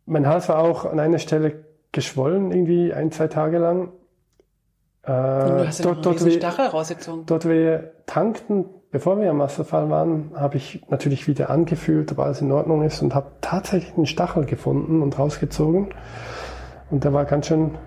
[0.06, 3.91] Mein Hals war auch an einer Stelle geschwollen, irgendwie ein, zwei Tage lang.
[5.03, 7.25] Äh, du hast ja dort, dort, wir, Stachel rausgezogen.
[7.25, 12.41] dort wir tankten, bevor wir am Wasserfall waren, habe ich natürlich wieder angefühlt, ob alles
[12.41, 15.93] in Ordnung ist und habe tatsächlich einen Stachel gefunden und rausgezogen.
[16.91, 17.77] Und der war ganz schön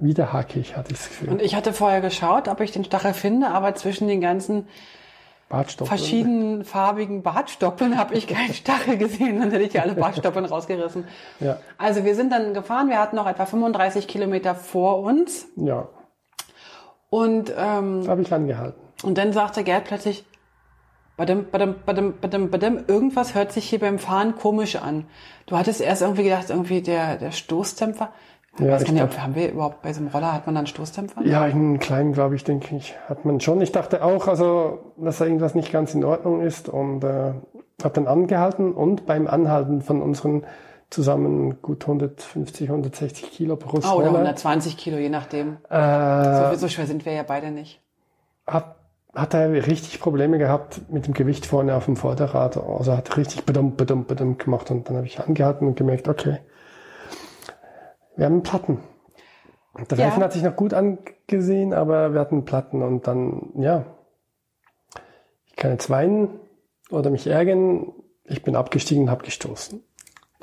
[0.00, 1.28] widerhackig, hatte ich das Gefühl.
[1.28, 4.66] Und ich hatte vorher geschaut, ob ich den Stachel finde, aber zwischen den ganzen
[5.84, 11.04] verschiedenen farbigen Bartstoppeln habe ich keinen Stachel gesehen, dann hätte ich ja alle Bartstoppeln rausgerissen.
[11.38, 11.58] Ja.
[11.78, 15.46] Also wir sind dann gefahren, wir hatten noch etwa 35 Kilometer vor uns.
[15.56, 15.88] Ja.
[17.14, 18.80] Und ähm, habe ich angehalten.
[19.04, 20.24] Und dann sagte Gerd plötzlich,
[21.16, 25.04] badum, badum, badum, badum, badum, irgendwas hört sich hier beim Fahren komisch an.
[25.46, 28.08] Du hattest erst irgendwie gedacht, irgendwie der, der Stoßdämpfer.
[28.58, 31.22] Ja, weiß nicht, ob, haben wir überhaupt bei so einem Roller, hat man dann Stoßdämpfer?
[31.24, 33.60] Ja, einen kleinen, glaube ich, denke ich, hat man schon.
[33.60, 37.34] Ich dachte auch, also, dass da irgendwas nicht ganz in Ordnung ist und äh,
[37.84, 40.42] habe dann angehalten und beim Anhalten von unseren
[40.94, 43.94] zusammen gut 150, 160 Kilo pro Roller.
[43.94, 45.58] Oh, oder 120 Kilo, je nachdem.
[45.68, 47.80] Äh, so, so schwer sind wir ja beide nicht.
[48.46, 48.76] Hat,
[49.12, 52.56] hat er richtig Probleme gehabt mit dem Gewicht vorne auf dem Vorderrad.
[52.56, 56.38] Also hat richtig bedummt, bedummt, bedummt gemacht und dann habe ich angehalten und gemerkt, okay,
[58.16, 58.78] wir haben Platten.
[59.90, 60.06] Der ja.
[60.06, 63.84] Reifen hat sich noch gut angesehen, aber wir hatten Platten und dann, ja,
[65.46, 66.28] ich kann jetzt weinen
[66.90, 67.92] oder mich ärgern.
[68.26, 69.82] Ich bin abgestiegen und habe gestoßen.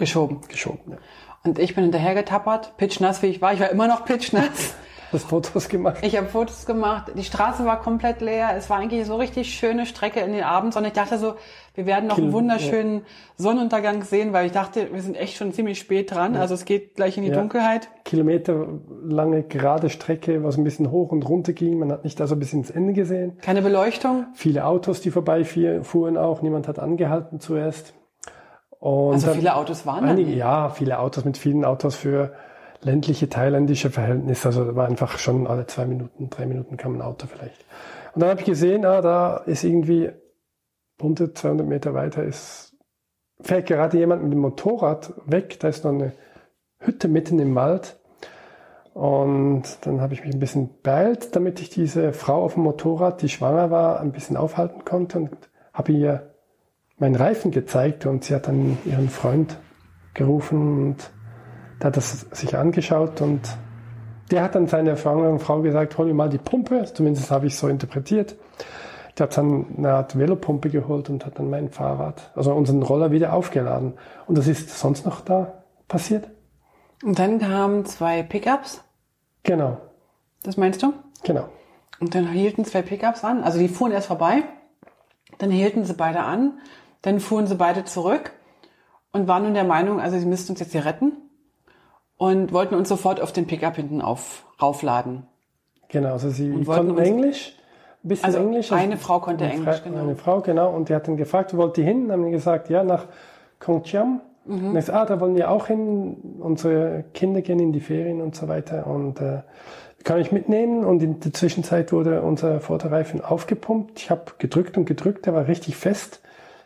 [0.02, 0.42] Geschoben.
[0.48, 0.98] Geschoben, ja.
[1.44, 3.54] Und ich bin hinterher getappert, pitchnass wie ich war.
[3.54, 4.74] Ich war immer noch pitchnass.
[5.14, 5.98] hast Fotos gemacht?
[6.02, 7.12] Ich habe Fotos gemacht.
[7.16, 8.52] Die Straße war komplett leer.
[8.58, 10.76] Es war eigentlich so richtig schöne Strecke in den Abends.
[10.76, 11.36] Und ich dachte so,
[11.76, 13.04] wir werden noch einen wunderschönen
[13.38, 16.36] Sonnenuntergang sehen, weil ich dachte, wir sind echt schon ziemlich spät dran.
[16.36, 17.38] Also es geht gleich in die ja.
[17.38, 17.90] Dunkelheit.
[18.06, 21.78] Kilometerlange gerade Strecke, was ein bisschen hoch und runter ging.
[21.78, 23.38] Man hat nicht da so ein bisschen ins Ende gesehen.
[23.42, 24.26] Keine Beleuchtung.
[24.34, 26.42] Viele Autos, die vorbeifuhren auch.
[26.42, 27.94] Niemand hat angehalten zuerst.
[28.82, 32.34] Und also viele Autos waren einige, Ja, viele Autos mit vielen Autos für
[32.82, 34.48] ländliche thailändische Verhältnisse.
[34.48, 37.64] Also war einfach schon alle zwei Minuten, drei Minuten kam ein Auto vielleicht.
[38.16, 40.10] Und dann habe ich gesehen, ah, da ist irgendwie
[41.00, 42.76] 100, 200 Meter weiter ist,
[43.40, 45.60] fährt gerade jemand mit dem Motorrad weg.
[45.60, 46.14] Da ist noch eine
[46.80, 48.00] Hütte mitten im Wald.
[48.96, 53.22] Und dann habe ich mich ein bisschen beeilt, damit ich diese Frau auf dem Motorrad,
[53.22, 55.30] die schwanger war, ein bisschen aufhalten konnte und
[55.72, 56.31] habe ihr
[57.02, 59.58] meinen Reifen gezeigt und sie hat dann ihren Freund
[60.14, 61.12] gerufen und
[61.80, 63.42] der hat das sich angeschaut und
[64.30, 67.58] der hat dann seiner schwangeren Frau gesagt, hol mir mal die Pumpe, zumindest habe ich
[67.58, 68.36] so interpretiert.
[69.18, 73.12] Der hat dann eine Art Velopumpe geholt und hat dann mein Fahrrad, also unseren Roller
[73.12, 73.96] wieder aufgeladen.
[74.28, 76.30] Und das ist sonst noch da passiert.
[77.04, 78.84] Und dann kamen zwei Pickups?
[79.44, 79.78] Genau.
[80.44, 80.94] Das meinst du?
[81.24, 81.50] Genau.
[82.00, 84.44] Und dann hielten zwei Pickups an, also die fuhren erst vorbei,
[85.40, 86.60] dann hielten sie beide an,
[87.02, 88.32] dann fuhren sie beide zurück
[89.12, 91.14] und waren nun der Meinung, also sie müssten uns jetzt hier retten
[92.18, 95.24] und wollten uns sofort auf den Pickup hinten auf, raufladen.
[95.90, 97.54] Genau, also sie konnten Englisch,
[98.04, 98.72] ein bisschen also Englisch.
[98.72, 100.02] Also eine Frau konnte eine Englisch, genau.
[100.02, 102.08] Eine Frau, genau, und die hat dann gefragt, wo wollt ihr hin?
[102.08, 103.08] Dann haben die gesagt, ja, nach
[103.60, 104.22] Kongchiam.
[104.46, 104.54] Mhm.
[104.54, 108.22] Und ich gesagt, ah, da wollen wir auch hin, unsere Kinder gehen in die Ferien
[108.22, 109.42] und so weiter und äh,
[110.04, 114.00] kann ich mitnehmen und in der Zwischenzeit wurde unser Vorderreifen aufgepumpt.
[114.00, 116.22] Ich habe gedrückt und gedrückt, der war richtig fest,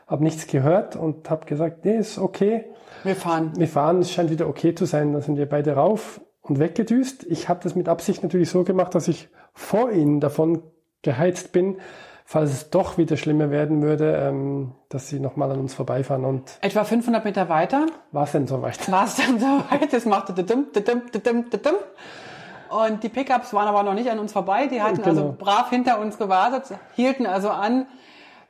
[0.08, 2.66] habe nichts gehört und habe gesagt, nee, ist okay.
[3.04, 3.54] Wir fahren.
[3.56, 5.14] Wir fahren, es scheint wieder okay zu sein.
[5.14, 7.24] Dann sind wir beide rauf und weggedüst.
[7.24, 10.64] Ich habe das mit Absicht natürlich so gemacht, dass ich vor ihnen davon
[11.02, 11.78] geheizt bin,
[12.24, 16.26] falls es doch wieder schlimmer werden würde, ähm, dass sie nochmal an uns vorbeifahren.
[16.26, 17.88] Und Etwa 500 Meter weiter.
[18.12, 18.92] War es denn so weit?
[18.92, 19.94] War es dann so weit?
[19.94, 20.34] Es machte.
[22.70, 24.68] Und die Pickups waren aber noch nicht an uns vorbei.
[24.68, 25.08] Die hatten genau.
[25.10, 27.86] also brav hinter uns gewartet, hielten also an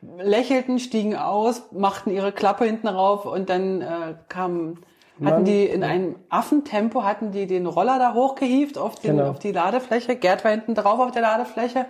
[0.02, 4.80] lächelten, stiegen aus, machten ihre Klappe hinten rauf und dann äh, kamen
[5.24, 9.30] hatten die in einem Affentempo hatten die den Roller da hochgehievt auf, den, genau.
[9.30, 10.16] auf die Ladefläche.
[10.18, 11.86] Gerd war hinten drauf auf der Ladefläche.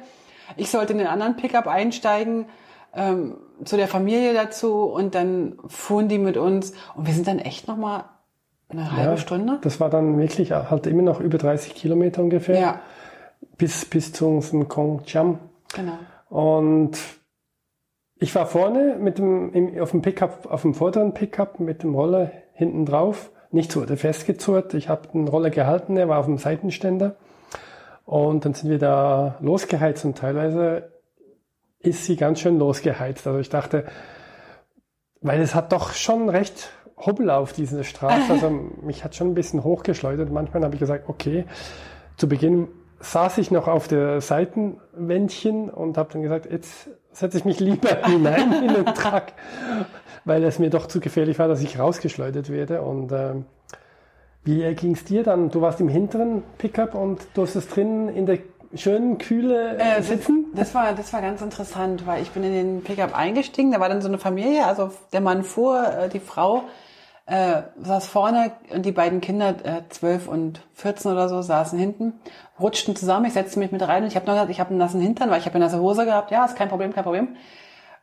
[0.58, 2.46] Ich sollte in den anderen Pickup einsteigen
[2.94, 7.39] ähm, zu der Familie dazu und dann fuhren die mit uns und wir sind dann
[7.39, 8.06] echt noch mal
[8.70, 9.60] eine halbe ja, Stunde.
[9.62, 12.60] Das war dann wirklich halt immer noch über 30 Kilometer ungefähr.
[12.60, 12.80] Ja.
[13.58, 15.39] Bis bis zu unserem Kong Cham.
[15.74, 15.98] Genau.
[16.30, 16.98] Und
[18.25, 21.93] ich war vorne mit dem, im, auf dem Pickup, auf dem vorderen Pickup mit dem
[21.93, 23.29] Roller hinten drauf.
[23.51, 24.73] Nichts wurde festgezurrt.
[24.73, 27.17] Ich habe den Roller gehalten, er war auf dem Seitenständer.
[28.03, 30.91] Und dann sind wir da losgeheizt und teilweise
[31.77, 33.27] ist sie ganz schön losgeheizt.
[33.27, 33.85] Also ich dachte,
[35.21, 38.33] weil es hat doch schon recht Hubbel auf dieser Straße.
[38.33, 38.49] Also
[38.81, 40.31] mich hat schon ein bisschen hochgeschleudert.
[40.31, 41.45] Manchmal habe ich gesagt, okay,
[42.17, 42.69] zu Beginn
[43.01, 47.95] saß ich noch auf der Seitenwändchen und habe dann gesagt, jetzt setze ich mich lieber
[48.06, 49.25] hinein in den Truck,
[50.25, 52.82] weil es mir doch zu gefährlich war, dass ich rausgeschleudert werde.
[52.82, 53.45] Und ähm,
[54.43, 55.49] wie ging es dir dann?
[55.49, 58.39] Du warst im hinteren Pickup und du hast es drinnen in der
[58.75, 60.47] schönen Kühle äh, sitzen?
[60.54, 63.80] Das, das, war, das war ganz interessant, weil ich bin in den Pickup eingestiegen, da
[63.80, 66.63] war dann so eine Familie, also der Mann fuhr, äh, die Frau
[67.27, 72.13] äh, saß vorne und die beiden Kinder, äh, 12 und 14 oder so, saßen hinten,
[72.59, 74.79] rutschten zusammen, ich setzte mich mit rein und ich habe noch gesagt, ich habe einen
[74.79, 76.31] nassen Hintern, weil ich habe eine nasse Hose gehabt.
[76.31, 77.35] Ja, ist kein Problem, kein Problem.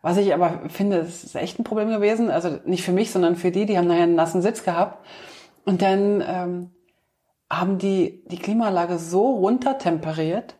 [0.02, 2.30] Was ich aber finde, ist echt ein Problem gewesen.
[2.30, 5.06] Also nicht für mich, sondern für die, die haben nachher einen nassen Sitz gehabt.
[5.64, 6.70] Und dann ähm,
[7.48, 10.56] haben die die Klimaanlage so runtertemperiert,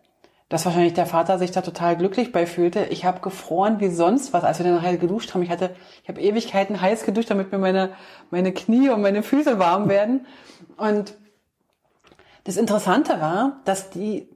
[0.53, 2.85] dass wahrscheinlich der Vater sich da total glücklich bei fühlte.
[2.91, 5.41] Ich habe gefroren wie sonst was, als wir dann nachher geduscht haben.
[5.41, 7.95] Ich hatte, ich habe Ewigkeiten heiß geduscht, damit mir meine,
[8.31, 10.27] meine Knie und meine Füße warm werden.
[10.77, 11.15] Und
[12.45, 14.29] das Interessante war, dass die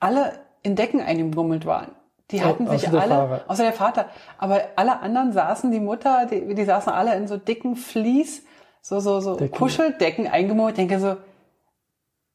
[0.00, 1.92] alle in Decken eingebummelt waren.
[2.30, 3.40] Die hatten oh, sich alle, Fahrer.
[3.48, 7.38] außer der Vater, aber alle anderen saßen, die Mutter, die, die saßen alle in so
[7.38, 8.44] dicken Vlies,
[8.82, 9.56] so, so, so Decken.
[9.56, 10.78] Kuscheldecken eingemummelt.
[10.78, 11.16] Ich denke so,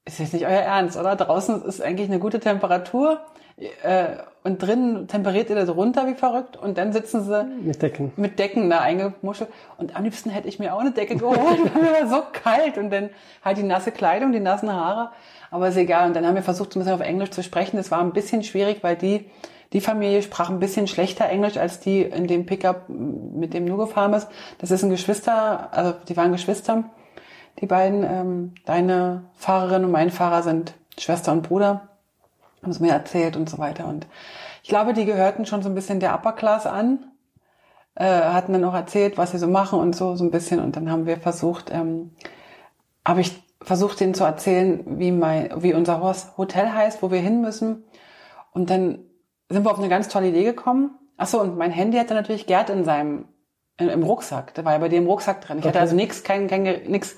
[0.06, 1.16] ist jetzt nicht euer Ernst, oder?
[1.16, 3.22] Draußen ist eigentlich eine gute Temperatur
[3.58, 8.12] äh, und drinnen temperiert ihr das runter wie verrückt und dann sitzen sie mit Decken,
[8.18, 11.40] mit Decken da eingemuschelt und am liebsten hätte ich mir auch eine Decke geholt,
[11.74, 13.12] weil mir war so kalt und dann
[13.44, 15.12] halt die nasse Kleidung, die nassen Haare,
[15.52, 17.78] aber ist egal und dann haben wir versucht, so ein bisschen auf Englisch zu sprechen.
[17.78, 19.30] Das war ein bisschen schwierig, weil die
[19.72, 23.76] die Familie sprach ein bisschen schlechter Englisch als die in dem Pickup, mit dem du
[23.76, 24.28] gefahren bist.
[24.60, 26.84] Das ist ein Geschwister, also die waren Geschwister
[27.64, 31.88] die beiden, ähm, deine Fahrerin und mein Fahrer sind Schwester und Bruder,
[32.62, 33.88] haben es mir erzählt und so weiter.
[33.88, 34.06] Und
[34.64, 37.06] ich glaube, die gehörten schon so ein bisschen der Upper Class an,
[37.96, 40.60] äh, hatten dann auch erzählt, was sie so machen und so, so ein bisschen.
[40.60, 42.12] Und dann haben wir versucht, ähm,
[43.06, 46.02] habe ich versucht, denen zu erzählen, wie mein, wie unser
[46.36, 47.86] Hotel heißt, wo wir hin müssen.
[48.52, 49.00] Und dann
[49.48, 51.00] sind wir auf eine ganz tolle Idee gekommen.
[51.16, 53.24] Ach so, und mein Handy hatte natürlich Gerd in seinem
[53.78, 54.54] im Rucksack.
[54.54, 55.60] Da war ja bei dir im Rucksack drin.
[55.60, 55.70] Ich okay.
[55.70, 57.16] hatte also nichts, kein, kein, nix.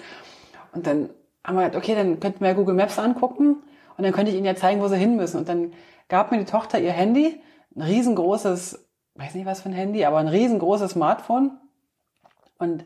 [0.75, 1.09] Und dann
[1.43, 3.63] haben wir gesagt, okay, dann könnten wir Google Maps angucken
[3.97, 5.37] und dann könnte ich Ihnen ja zeigen, wo Sie hin müssen.
[5.37, 5.73] Und dann
[6.09, 7.41] gab mir die Tochter ihr Handy,
[7.75, 11.51] ein riesengroßes, weiß nicht was für ein Handy, aber ein riesengroßes Smartphone
[12.57, 12.85] und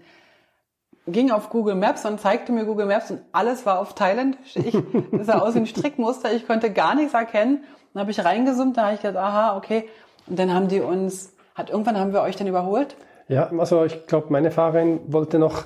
[1.08, 4.38] ging auf Google Maps und zeigte mir Google Maps und alles war auf Thailand.
[4.56, 4.78] Ich,
[5.12, 7.64] das sah aus wie ein Strickmuster, ich konnte gar nichts erkennen.
[7.94, 9.90] Dann habe ich reingezoomt, da habe ich gedacht, aha, okay.
[10.28, 12.96] Und dann haben die uns, hat irgendwann haben wir euch dann überholt?
[13.28, 15.66] Ja, also ich glaube, meine Fahrerin wollte noch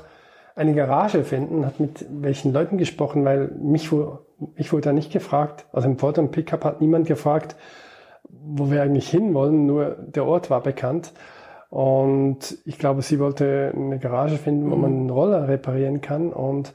[0.55, 3.91] eine Garage finden, hat mit welchen Leuten gesprochen, weil mich,
[4.55, 5.65] mich wurde da nicht gefragt.
[5.71, 7.55] Also im vorderen Pickup hat niemand gefragt,
[8.29, 11.13] wo wir eigentlich hinwollen, nur der Ort war bekannt.
[11.69, 16.31] Und ich glaube, sie wollte eine Garage finden, wo man einen Roller reparieren kann.
[16.31, 16.73] Und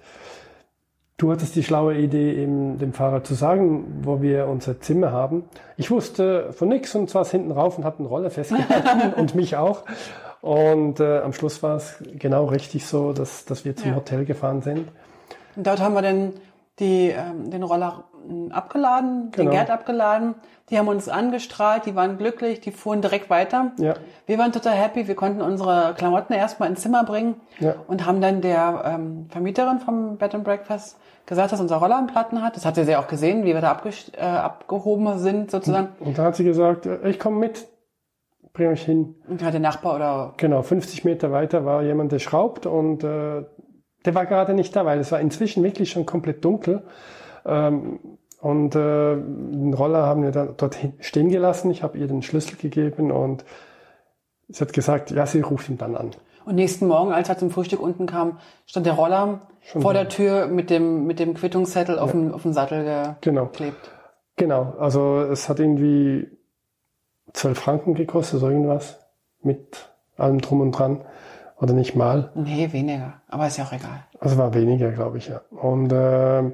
[1.19, 5.45] du hattest die schlaue Idee, eben dem Fahrer zu sagen, wo wir unser Zimmer haben.
[5.77, 9.57] Ich wusste von nichts und saß hinten rauf und habe einen Roller festgehalten und mich
[9.57, 9.85] auch.
[10.41, 13.97] Und äh, am Schluss war es genau richtig so, dass, dass wir zum ja.
[13.97, 14.89] Hotel gefahren sind.
[15.57, 16.35] Und dort haben wir dann
[16.79, 19.51] die, ähm, den Roller hm, abgeladen, genau.
[19.51, 20.35] den Gerd abgeladen.
[20.71, 23.73] Die haben uns angestrahlt, die waren glücklich, die fuhren direkt weiter.
[23.79, 23.95] Ja.
[24.27, 27.75] Wir waren total happy, wir konnten unsere Klamotten erstmal ins Zimmer bringen ja.
[27.87, 32.07] und haben dann der ähm, Vermieterin vom Bed and Breakfast gesagt, dass unser Roller einen
[32.07, 32.57] Platten hat.
[32.57, 33.81] Das hat sie ja auch gesehen, wie wir da
[34.17, 35.89] äh, abgehoben sind sozusagen.
[36.01, 37.67] Und, da hat sie gesagt, äh, ich komme mit
[38.53, 39.15] bring euch hin.
[39.29, 40.35] Und der Nachbar oder?
[40.37, 43.45] Genau, 50 Meter weiter war jemand, der schraubt und äh,
[44.05, 46.85] der war gerade nicht da, weil es war inzwischen wirklich schon komplett dunkel.
[47.45, 48.01] Ähm,
[48.41, 51.71] und äh, den Roller haben wir dann dort stehen gelassen.
[51.71, 53.45] Ich habe ihr den Schlüssel gegeben und
[54.49, 56.13] sie hat gesagt, ja, sie ruft ihn dann an.
[56.45, 60.01] Und nächsten Morgen, als er zum Frühstück unten kam, stand der Roller Schon vor da.
[60.01, 62.03] der Tür mit dem, mit dem Quittungszettel ja.
[62.03, 63.47] auf, dem, auf dem Sattel genau.
[63.47, 63.91] geklebt.
[64.37, 66.29] Genau, also es hat irgendwie
[67.33, 68.99] 12 Franken gekostet oder irgendwas.
[69.43, 71.05] Mit allem drum und dran.
[71.61, 72.31] Oder nicht mal.
[72.35, 73.15] Nee, weniger.
[73.29, 74.05] Aber ist ja auch egal.
[74.21, 75.41] Also war weniger, glaube ich, ja.
[75.51, 76.53] Und äh,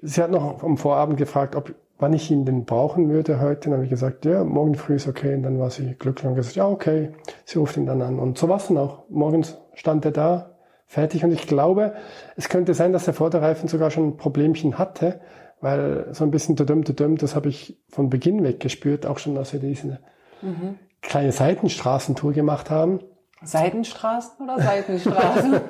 [0.00, 3.68] sie hat noch am Vorabend gefragt, ob wann ich ihn denn brauchen würde heute.
[3.68, 5.34] Dann habe ich gesagt, ja, morgen früh ist okay.
[5.34, 7.10] Und dann war sie glücklich und gesagt, ja, okay.
[7.44, 8.18] Sie ruft ihn dann an.
[8.18, 9.04] Und so war es dann auch.
[9.10, 10.50] Morgens stand er da,
[10.86, 11.24] fertig.
[11.24, 11.94] Und ich glaube,
[12.36, 15.20] es könnte sein, dass der Vorderreifen sogar schon ein Problemchen hatte,
[15.60, 19.36] weil so ein bisschen dudum, dudum, das habe ich von Beginn weg gespürt, auch schon,
[19.36, 19.98] als wir diese
[20.42, 20.78] mhm.
[21.02, 23.00] kleine Seitenstraßentour gemacht haben.
[23.42, 25.60] Seitenstraßen oder Seitenstraßen?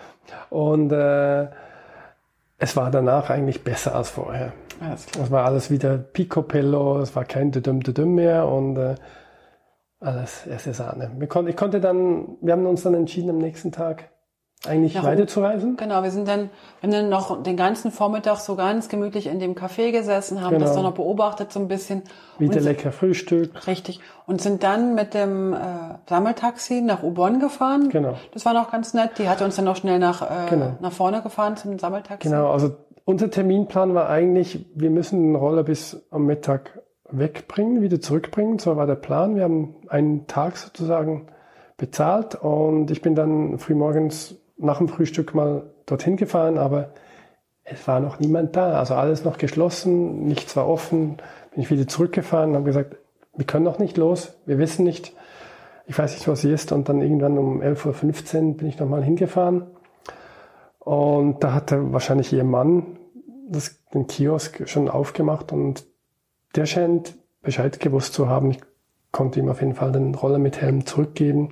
[0.50, 1.48] und äh,
[2.58, 4.52] es war danach eigentlich besser als vorher.
[4.80, 5.22] Alles klar.
[5.22, 8.94] Das war alles wieder Picopello, es war kein Düdüm Düdüm mehr und äh,
[10.00, 11.10] alles erste Sahne.
[11.18, 14.10] Wir kon ich konnte dann, wir haben uns dann entschieden am nächsten Tag
[14.66, 15.78] eigentlich Nach weiterzureisen.
[15.78, 19.40] Genau, wir sind dann, wir haben dann noch den ganzen Vormittag so ganz gemütlich in
[19.40, 20.66] dem Café gesessen, haben genau.
[20.66, 22.02] das dann noch beobachtet so ein bisschen.
[22.38, 23.66] Wieder lecker Frühstück.
[23.66, 24.00] Richtig.
[24.26, 25.56] Und sind dann mit dem äh,
[26.06, 27.88] Sammeltaxi nach Ubon gefahren.
[27.88, 28.16] Genau.
[28.32, 29.12] Das war noch ganz nett.
[29.18, 30.76] Die hatte uns dann noch schnell nach, äh, genau.
[30.80, 32.28] nach vorne gefahren zum Sammeltaxi.
[32.28, 38.00] Genau, also unser Terminplan war eigentlich, wir müssen den Roller bis am Mittag wegbringen, wieder
[38.00, 38.58] zurückbringen.
[38.58, 39.36] So war der Plan.
[39.36, 41.28] Wir haben einen Tag sozusagen
[41.78, 46.90] bezahlt und ich bin dann frühmorgens nach dem Frühstück mal dorthin gefahren, aber
[47.64, 48.78] es war noch niemand da.
[48.78, 51.16] Also alles noch geschlossen, nichts war offen.
[51.54, 52.96] Bin ich wieder zurückgefahren und habe gesagt,
[53.36, 55.14] wir können noch nicht los, wir wissen nicht,
[55.86, 56.72] ich weiß nicht, was hier ist.
[56.72, 59.66] Und dann irgendwann um 11.15 Uhr bin ich nochmal hingefahren.
[60.78, 62.98] Und da hatte wahrscheinlich ihr Mann
[63.48, 65.84] das, den Kiosk schon aufgemacht und
[66.54, 68.50] der scheint Bescheid gewusst zu haben.
[68.50, 68.60] Ich
[69.12, 71.50] konnte ihm auf jeden Fall den Roller mit Helm zurückgeben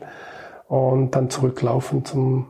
[0.69, 2.47] und dann zurücklaufen zum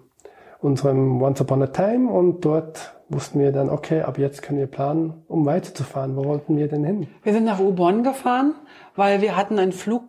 [0.61, 4.67] unserem Once Upon a Time und dort wussten wir dann, okay, ab jetzt können wir
[4.67, 6.17] planen, um weiterzufahren.
[6.17, 7.09] Wo wollten wir denn hin?
[7.23, 8.55] Wir sind nach Ubon gefahren,
[8.97, 10.05] weil wir hatten einen Flug,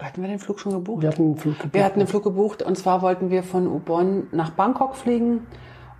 [0.00, 1.02] hatten wir den Flug schon gebucht?
[1.02, 1.74] Wir hatten einen Flug gebucht.
[1.74, 5.46] Wir hatten einen Flug gebucht und zwar wollten wir von Ubon nach Bangkok fliegen.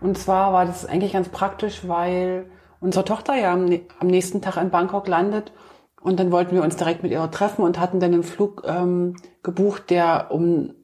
[0.01, 2.47] Und zwar war das eigentlich ganz praktisch, weil
[2.81, 3.67] unsere Tochter ja am,
[4.07, 5.53] nächsten Tag in Bangkok landet
[6.01, 9.15] und dann wollten wir uns direkt mit ihr treffen und hatten dann einen Flug ähm,
[9.45, 10.75] gebucht, der um,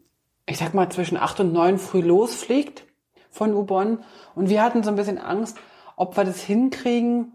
[0.46, 2.84] ich sag mal, zwischen acht und neun früh losfliegt
[3.30, 3.98] von Ubon.
[4.34, 5.56] Und wir hatten so ein bisschen Angst,
[5.96, 7.32] ob wir das hinkriegen,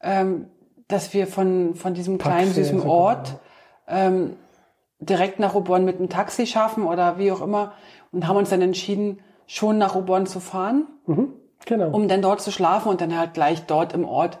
[0.00, 0.46] ähm,
[0.88, 3.38] dass wir von, von diesem kleinen, Taxi, süßen Ort
[3.88, 4.36] ähm,
[5.00, 7.72] direkt nach Ubon mit einem Taxi schaffen oder wie auch immer.
[8.12, 10.86] Und haben uns dann entschieden, schon nach Ubon zu fahren.
[11.06, 11.32] Mhm,
[11.64, 11.90] genau.
[11.90, 14.38] Um dann dort zu schlafen und dann halt gleich dort im Ort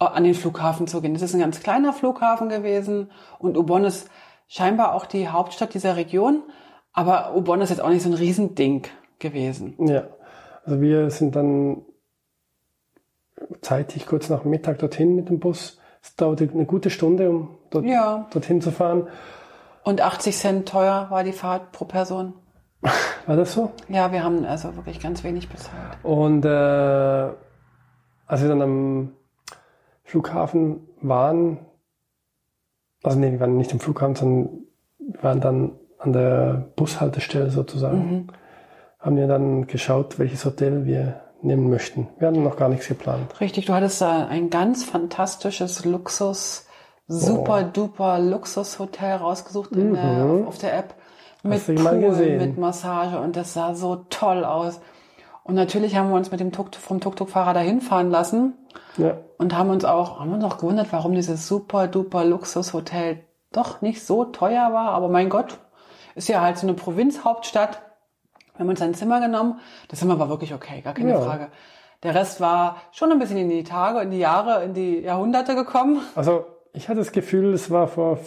[0.00, 1.14] äh, an den Flughafen zu gehen.
[1.14, 4.08] Das ist ein ganz kleiner Flughafen gewesen und Ubon ist
[4.48, 6.42] scheinbar auch die Hauptstadt dieser Region.
[6.92, 8.82] Aber Ubon ist jetzt auch nicht so ein Riesending
[9.18, 9.76] gewesen.
[9.78, 10.04] Ja.
[10.64, 11.82] Also wir sind dann
[13.60, 15.78] zeitig kurz nach Mittag dorthin mit dem Bus.
[16.02, 18.26] Es dauerte eine gute Stunde, um dort, ja.
[18.32, 19.08] dorthin zu fahren.
[19.84, 22.34] Und 80 Cent teuer war die Fahrt pro Person.
[23.26, 23.70] War das so?
[23.88, 25.96] Ja, wir haben also wirklich ganz wenig bezahlt.
[26.02, 29.12] Und äh, als wir dann am
[30.02, 31.58] Flughafen waren,
[33.04, 34.64] also nee, wir waren nicht am Flughafen, sondern
[34.98, 37.98] wir waren dann an der Bushaltestelle sozusagen.
[37.98, 38.26] Mhm
[39.02, 42.08] haben wir dann geschaut, welches Hotel wir nehmen möchten.
[42.18, 43.40] Wir hatten noch gar nichts geplant.
[43.40, 46.66] Richtig, du hattest da ein ganz fantastisches Luxus,
[47.08, 47.70] super oh.
[47.72, 49.94] duper Luxushotel rausgesucht mhm.
[49.94, 50.94] der, auf der App.
[51.44, 54.80] Mit Pool, mit Massage und das sah so toll aus.
[55.42, 58.54] Und natürlich haben wir uns mit dem Tuk vom Tuk-Tuk-Fahrer dahin fahren lassen
[58.96, 59.16] ja.
[59.38, 64.06] und haben uns auch, haben uns auch gewundert, warum dieses super duper Luxushotel doch nicht
[64.06, 64.90] so teuer war.
[64.90, 65.58] Aber mein Gott,
[66.14, 67.82] ist ja halt so eine Provinzhauptstadt
[68.54, 69.60] wir haben uns ein Zimmer genommen.
[69.88, 71.20] Das Zimmer war wirklich okay, gar keine ja.
[71.20, 71.48] Frage.
[72.02, 75.54] Der Rest war schon ein bisschen in die Tage, in die Jahre, in die Jahrhunderte
[75.54, 76.00] gekommen.
[76.14, 78.18] Also ich hatte das Gefühl, es war vor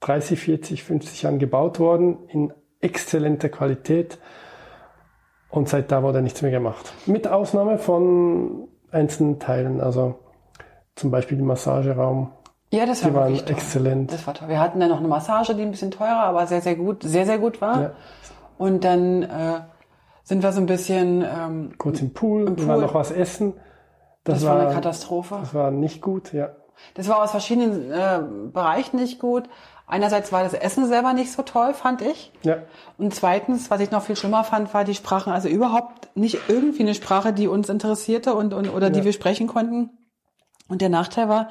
[0.00, 4.18] 30, 40, 50 Jahren gebaut worden, in exzellenter Qualität.
[5.48, 6.92] Und seit da wurde nichts mehr gemacht.
[7.06, 10.18] Mit Ausnahme von einzelnen Teilen, also
[10.94, 12.32] zum Beispiel den Massageraum.
[12.70, 13.50] Ja, das war die waren toll.
[13.50, 14.12] exzellent.
[14.12, 14.48] Das war toll.
[14.48, 17.24] Wir hatten dann noch eine Massage, die ein bisschen teurer, aber sehr, sehr gut, sehr,
[17.24, 17.80] sehr gut war.
[17.80, 17.92] Ja.
[18.58, 19.60] Und dann äh,
[20.22, 22.66] sind wir so ein bisschen ähm, kurz im Pool, im Pool.
[22.66, 23.54] wir noch was essen.
[24.24, 25.38] Das, das war, war eine Katastrophe.
[25.40, 26.50] Das war nicht gut, ja.
[26.94, 28.20] Das war aus verschiedenen äh,
[28.52, 29.48] Bereichen nicht gut.
[29.86, 32.32] Einerseits war das Essen selber nicht so toll, fand ich.
[32.42, 32.58] Ja.
[32.98, 36.82] Und zweitens, was ich noch viel schlimmer fand, war die Sprachen, also überhaupt nicht irgendwie
[36.82, 39.04] eine Sprache, die uns interessierte und, und oder die ja.
[39.04, 39.90] wir sprechen konnten.
[40.68, 41.50] Und der Nachteil war,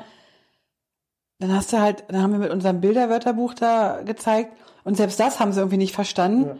[1.39, 4.51] dann hast du halt, dann haben wir mit unserem Bilderwörterbuch da gezeigt
[4.83, 6.45] und selbst das haben sie irgendwie nicht verstanden.
[6.45, 6.55] Ja.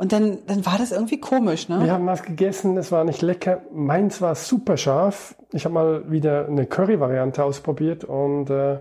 [0.00, 1.84] Und dann, dann war das irgendwie komisch, ne?
[1.84, 3.60] Wir haben was gegessen, es war nicht lecker.
[3.70, 5.34] Meins war super scharf.
[5.52, 8.78] Ich habe mal wieder eine Curry-Variante ausprobiert und äh,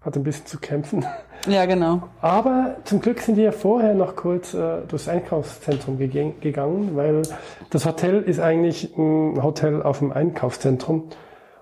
[0.00, 1.04] hatte ein bisschen zu kämpfen.
[1.48, 2.04] Ja, genau.
[2.20, 7.22] Aber zum Glück sind wir vorher noch kurz äh, durchs Einkaufszentrum gegangen, weil
[7.70, 11.08] das Hotel ist eigentlich ein Hotel auf dem Einkaufszentrum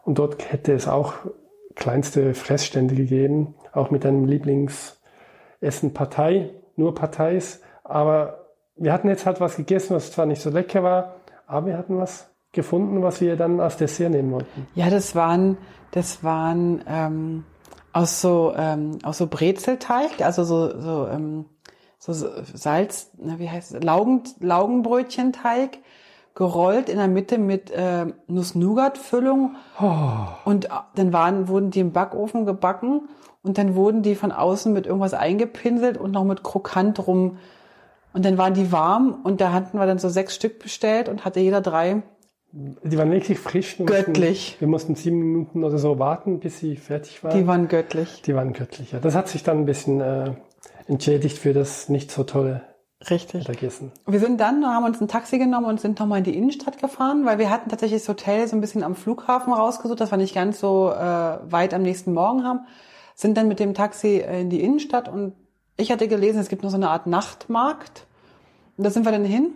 [0.02, 1.14] und dort hätte es auch
[1.76, 8.39] kleinste Fressstände gegeben, auch mit einem Lieblingsessen Partei, nur Parteis, aber
[8.80, 11.16] wir hatten jetzt halt was gegessen, was zwar nicht so lecker war,
[11.46, 14.66] aber wir hatten was gefunden, was wir dann als Dessert nehmen wollten.
[14.74, 15.58] Ja, das waren,
[15.92, 17.44] das waren ähm,
[17.92, 21.44] aus so ähm, aus so Brezelteig, also so so, ähm,
[21.98, 25.78] so Salz, na, wie heißt es, Laugen, Laugenbrötchenteig
[26.34, 29.56] gerollt in der Mitte mit äh, Nuss-Nougat-Füllung.
[30.44, 33.08] Und äh, dann waren, wurden die im Backofen gebacken
[33.42, 37.38] und dann wurden die von außen mit irgendwas eingepinselt und noch mit Krokant rum.
[38.12, 41.24] Und dann waren die warm und da hatten wir dann so sechs Stück bestellt und
[41.24, 42.02] hatte jeder drei.
[42.52, 43.78] Die waren wirklich frisch.
[43.78, 44.48] Wir Göttlich.
[44.48, 47.38] Mussten, wir mussten sieben Minuten oder so warten, bis sie fertig waren.
[47.38, 48.22] Die waren göttlich.
[48.22, 48.98] Die waren göttlich, ja.
[48.98, 50.32] Das hat sich dann ein bisschen äh,
[50.88, 52.62] entschädigt für das nicht so tolle
[53.08, 53.48] Richtig.
[53.48, 53.92] Mittagessen.
[54.06, 57.24] Wir sind dann, haben uns ein Taxi genommen und sind nochmal in die Innenstadt gefahren,
[57.24, 60.34] weil wir hatten tatsächlich das Hotel so ein bisschen am Flughafen rausgesucht, dass wir nicht
[60.34, 62.60] ganz so äh, weit am nächsten Morgen haben.
[63.14, 65.34] Sind dann mit dem Taxi äh, in die Innenstadt und
[65.80, 68.06] ich hatte gelesen, es gibt noch so eine Art Nachtmarkt.
[68.76, 69.52] Und da sind wir dann hin.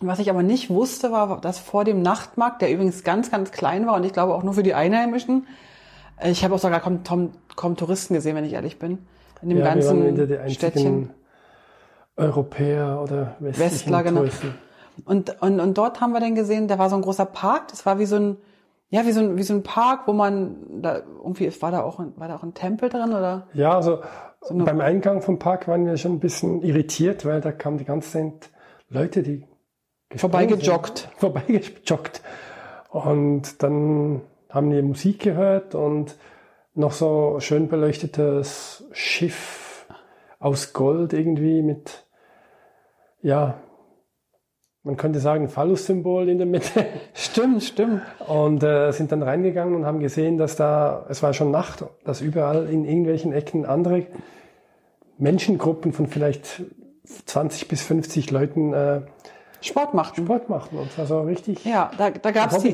[0.00, 3.86] Was ich aber nicht wusste, war, dass vor dem Nachtmarkt, der übrigens ganz, ganz klein
[3.86, 5.46] war und ich glaube auch nur für die Einheimischen,
[6.16, 8.98] äh, ich habe auch sogar kaum, kaum, kaum Touristen gesehen, wenn ich ehrlich bin,
[9.42, 11.10] in dem ja, ganzen wir waren die einzigen Städtchen.
[12.16, 14.20] Europäer oder westlichen Westler, genau.
[14.20, 14.54] Touristen.
[15.04, 17.84] Und, und, und dort haben wir dann gesehen, da war so ein großer Park, das
[17.86, 18.36] war wie so ein,
[18.90, 21.98] ja, wie so ein, wie so ein Park, wo man, da, irgendwie, war da auch,
[22.00, 23.46] ein, war da auch ein Tempel drin, oder?
[23.54, 24.00] Ja, also
[24.48, 27.84] eine- beim Eingang vom Park waren wir schon ein bisschen irritiert, weil da kamen die
[27.84, 28.50] ganze Zeit
[28.88, 29.44] Leute, die
[30.14, 31.08] Vorbeigejoggt.
[31.18, 32.22] Vorbeigejoggt.
[32.90, 36.16] Und dann haben wir Musik gehört und
[36.74, 39.86] noch so schön beleuchtetes Schiff
[40.40, 42.06] aus Gold irgendwie mit,
[43.22, 43.60] ja,
[44.82, 46.86] man könnte sagen, Phallus-Symbol in der Mitte.
[47.12, 48.02] Stimmt, stimmt.
[48.26, 52.20] Und äh, sind dann reingegangen und haben gesehen, dass da, es war schon Nacht, dass
[52.20, 54.06] überall in irgendwelchen Ecken andere
[55.18, 56.62] Menschengruppen von vielleicht
[57.26, 59.02] 20 bis 50 Leuten äh,
[59.60, 60.24] Sport machten.
[60.24, 60.78] Sport machten.
[60.78, 62.72] Und zwar so richtig Ja, da, da gab's die,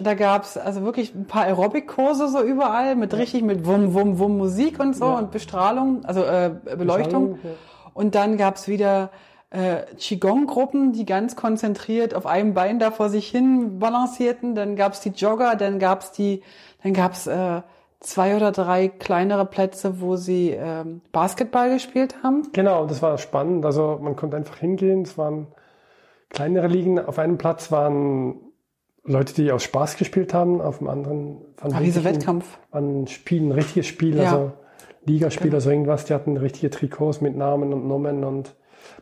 [0.00, 4.36] da gab's also wirklich ein paar Aerobic-Kurse so überall mit richtig mit Wum, Wum, Wum
[4.36, 5.18] Musik und so Ja.
[5.18, 7.38] und Bestrahlung, also äh, Beleuchtung.
[7.42, 7.50] Ja.
[7.94, 9.10] Und dann gab's wieder
[9.50, 14.54] äh, Qigong-Gruppen, die ganz konzentriert auf einem Bein da vor sich hin balancierten.
[14.54, 16.42] Dann gab's die Jogger, dann gab's die,
[16.82, 17.62] dann gab's äh,
[18.00, 22.48] zwei oder drei kleinere Plätze, wo sie ähm, Basketball gespielt haben.
[22.52, 23.64] Genau, das war spannend.
[23.64, 25.02] Also man konnte einfach hingehen.
[25.02, 25.46] Es waren
[26.30, 26.98] kleinere Ligen.
[26.98, 28.36] Auf einem Platz waren
[29.04, 30.60] Leute, die aus Spaß gespielt haben.
[30.60, 32.58] Auf dem anderen waren Ah, ein- Wettkampf.
[32.72, 34.22] waren ein Spiel, ein richtiges Spiel, Ja.
[34.24, 34.36] Genau.
[34.36, 34.52] also
[35.06, 36.04] Ligaspiel oder so irgendwas.
[36.06, 38.54] Die hatten richtige Trikots mit Namen und Nummern und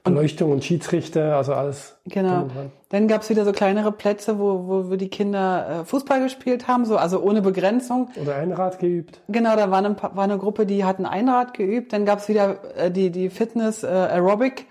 [0.05, 1.97] Beleuchtung und Schiedsrichter, also alles.
[2.05, 2.47] Genau.
[2.91, 6.85] Dann gab's wieder so kleinere Plätze, wo, wo, wo die Kinder äh, Fußball gespielt haben,
[6.85, 8.11] so also ohne Begrenzung.
[8.21, 9.21] Oder Einrad geübt.
[9.29, 11.95] Genau, da war eine, war eine Gruppe, die hatten Einrad geübt.
[11.95, 14.67] Dann gab's wieder äh, die, die Fitness äh, Aerobic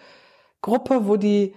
[0.62, 1.56] Gruppe, wo die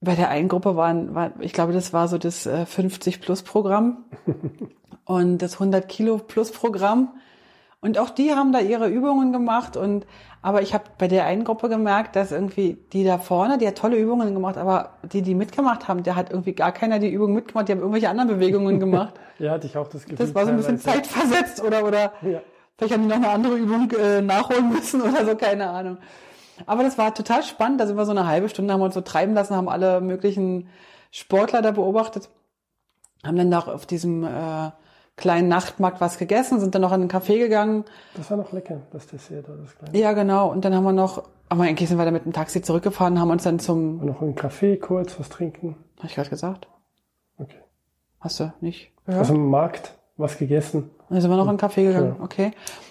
[0.00, 3.42] bei der einen Gruppe waren, war, ich glaube, das war so das äh, 50 Plus
[3.42, 4.04] Programm
[5.04, 7.14] und das 100 Kilo Plus Programm.
[7.86, 10.06] Und auch die haben da ihre Übungen gemacht und
[10.42, 13.78] aber ich habe bei der einen Gruppe gemerkt, dass irgendwie die da vorne, die hat
[13.78, 17.32] tolle Übungen gemacht, aber die, die mitgemacht haben, der hat irgendwie gar keiner die Übung
[17.32, 19.14] mitgemacht, die haben irgendwelche anderen Bewegungen gemacht.
[19.38, 20.16] Ja, hatte ich auch das Gefühl.
[20.16, 22.40] Das war so ein bisschen zeitversetzt oder, oder Ja.
[22.78, 25.98] vielleicht haben die noch eine andere Übung äh, nachholen müssen oder so, keine Ahnung.
[26.64, 27.78] Aber das war total spannend.
[27.80, 30.00] Da sind wir so eine halbe Stunde, haben wir uns so treiben lassen, haben alle
[30.00, 30.68] möglichen
[31.10, 32.30] Sportler da beobachtet,
[33.26, 34.70] haben dann noch auf diesem äh,
[35.16, 37.84] kleinen Nachtmarkt was gegessen, sind dann noch in einen Café gegangen.
[38.16, 39.98] Das war noch lecker, das Dessert da, das kleine.
[39.98, 40.50] Ja, genau.
[40.50, 43.30] Und dann haben wir noch, aber eigentlich sind wir da mit dem Taxi zurückgefahren, haben
[43.30, 45.76] uns dann zum, Und noch einen Kaffee kurz, was trinken.
[45.98, 46.68] hab ich gerade gesagt?
[47.38, 47.56] Okay.
[48.20, 49.20] Hast du nicht gehört?
[49.20, 50.90] Also im Markt was gegessen.
[51.08, 52.24] Dann sind wir noch in einen Café gegangen, Ja.
[52.24, 52.50] okay.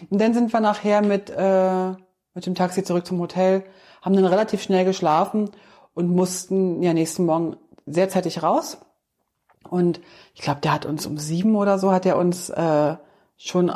[0.09, 1.89] Und dann sind wir nachher mit, äh,
[2.33, 3.63] mit dem Taxi zurück zum Hotel,
[4.01, 5.49] haben dann relativ schnell geschlafen
[5.93, 7.55] und mussten ja nächsten Morgen
[7.87, 8.79] sehr zeitig raus.
[9.69, 9.99] Und
[10.33, 12.95] ich glaube, der hat uns um sieben oder so, hat er uns äh,
[13.37, 13.71] schon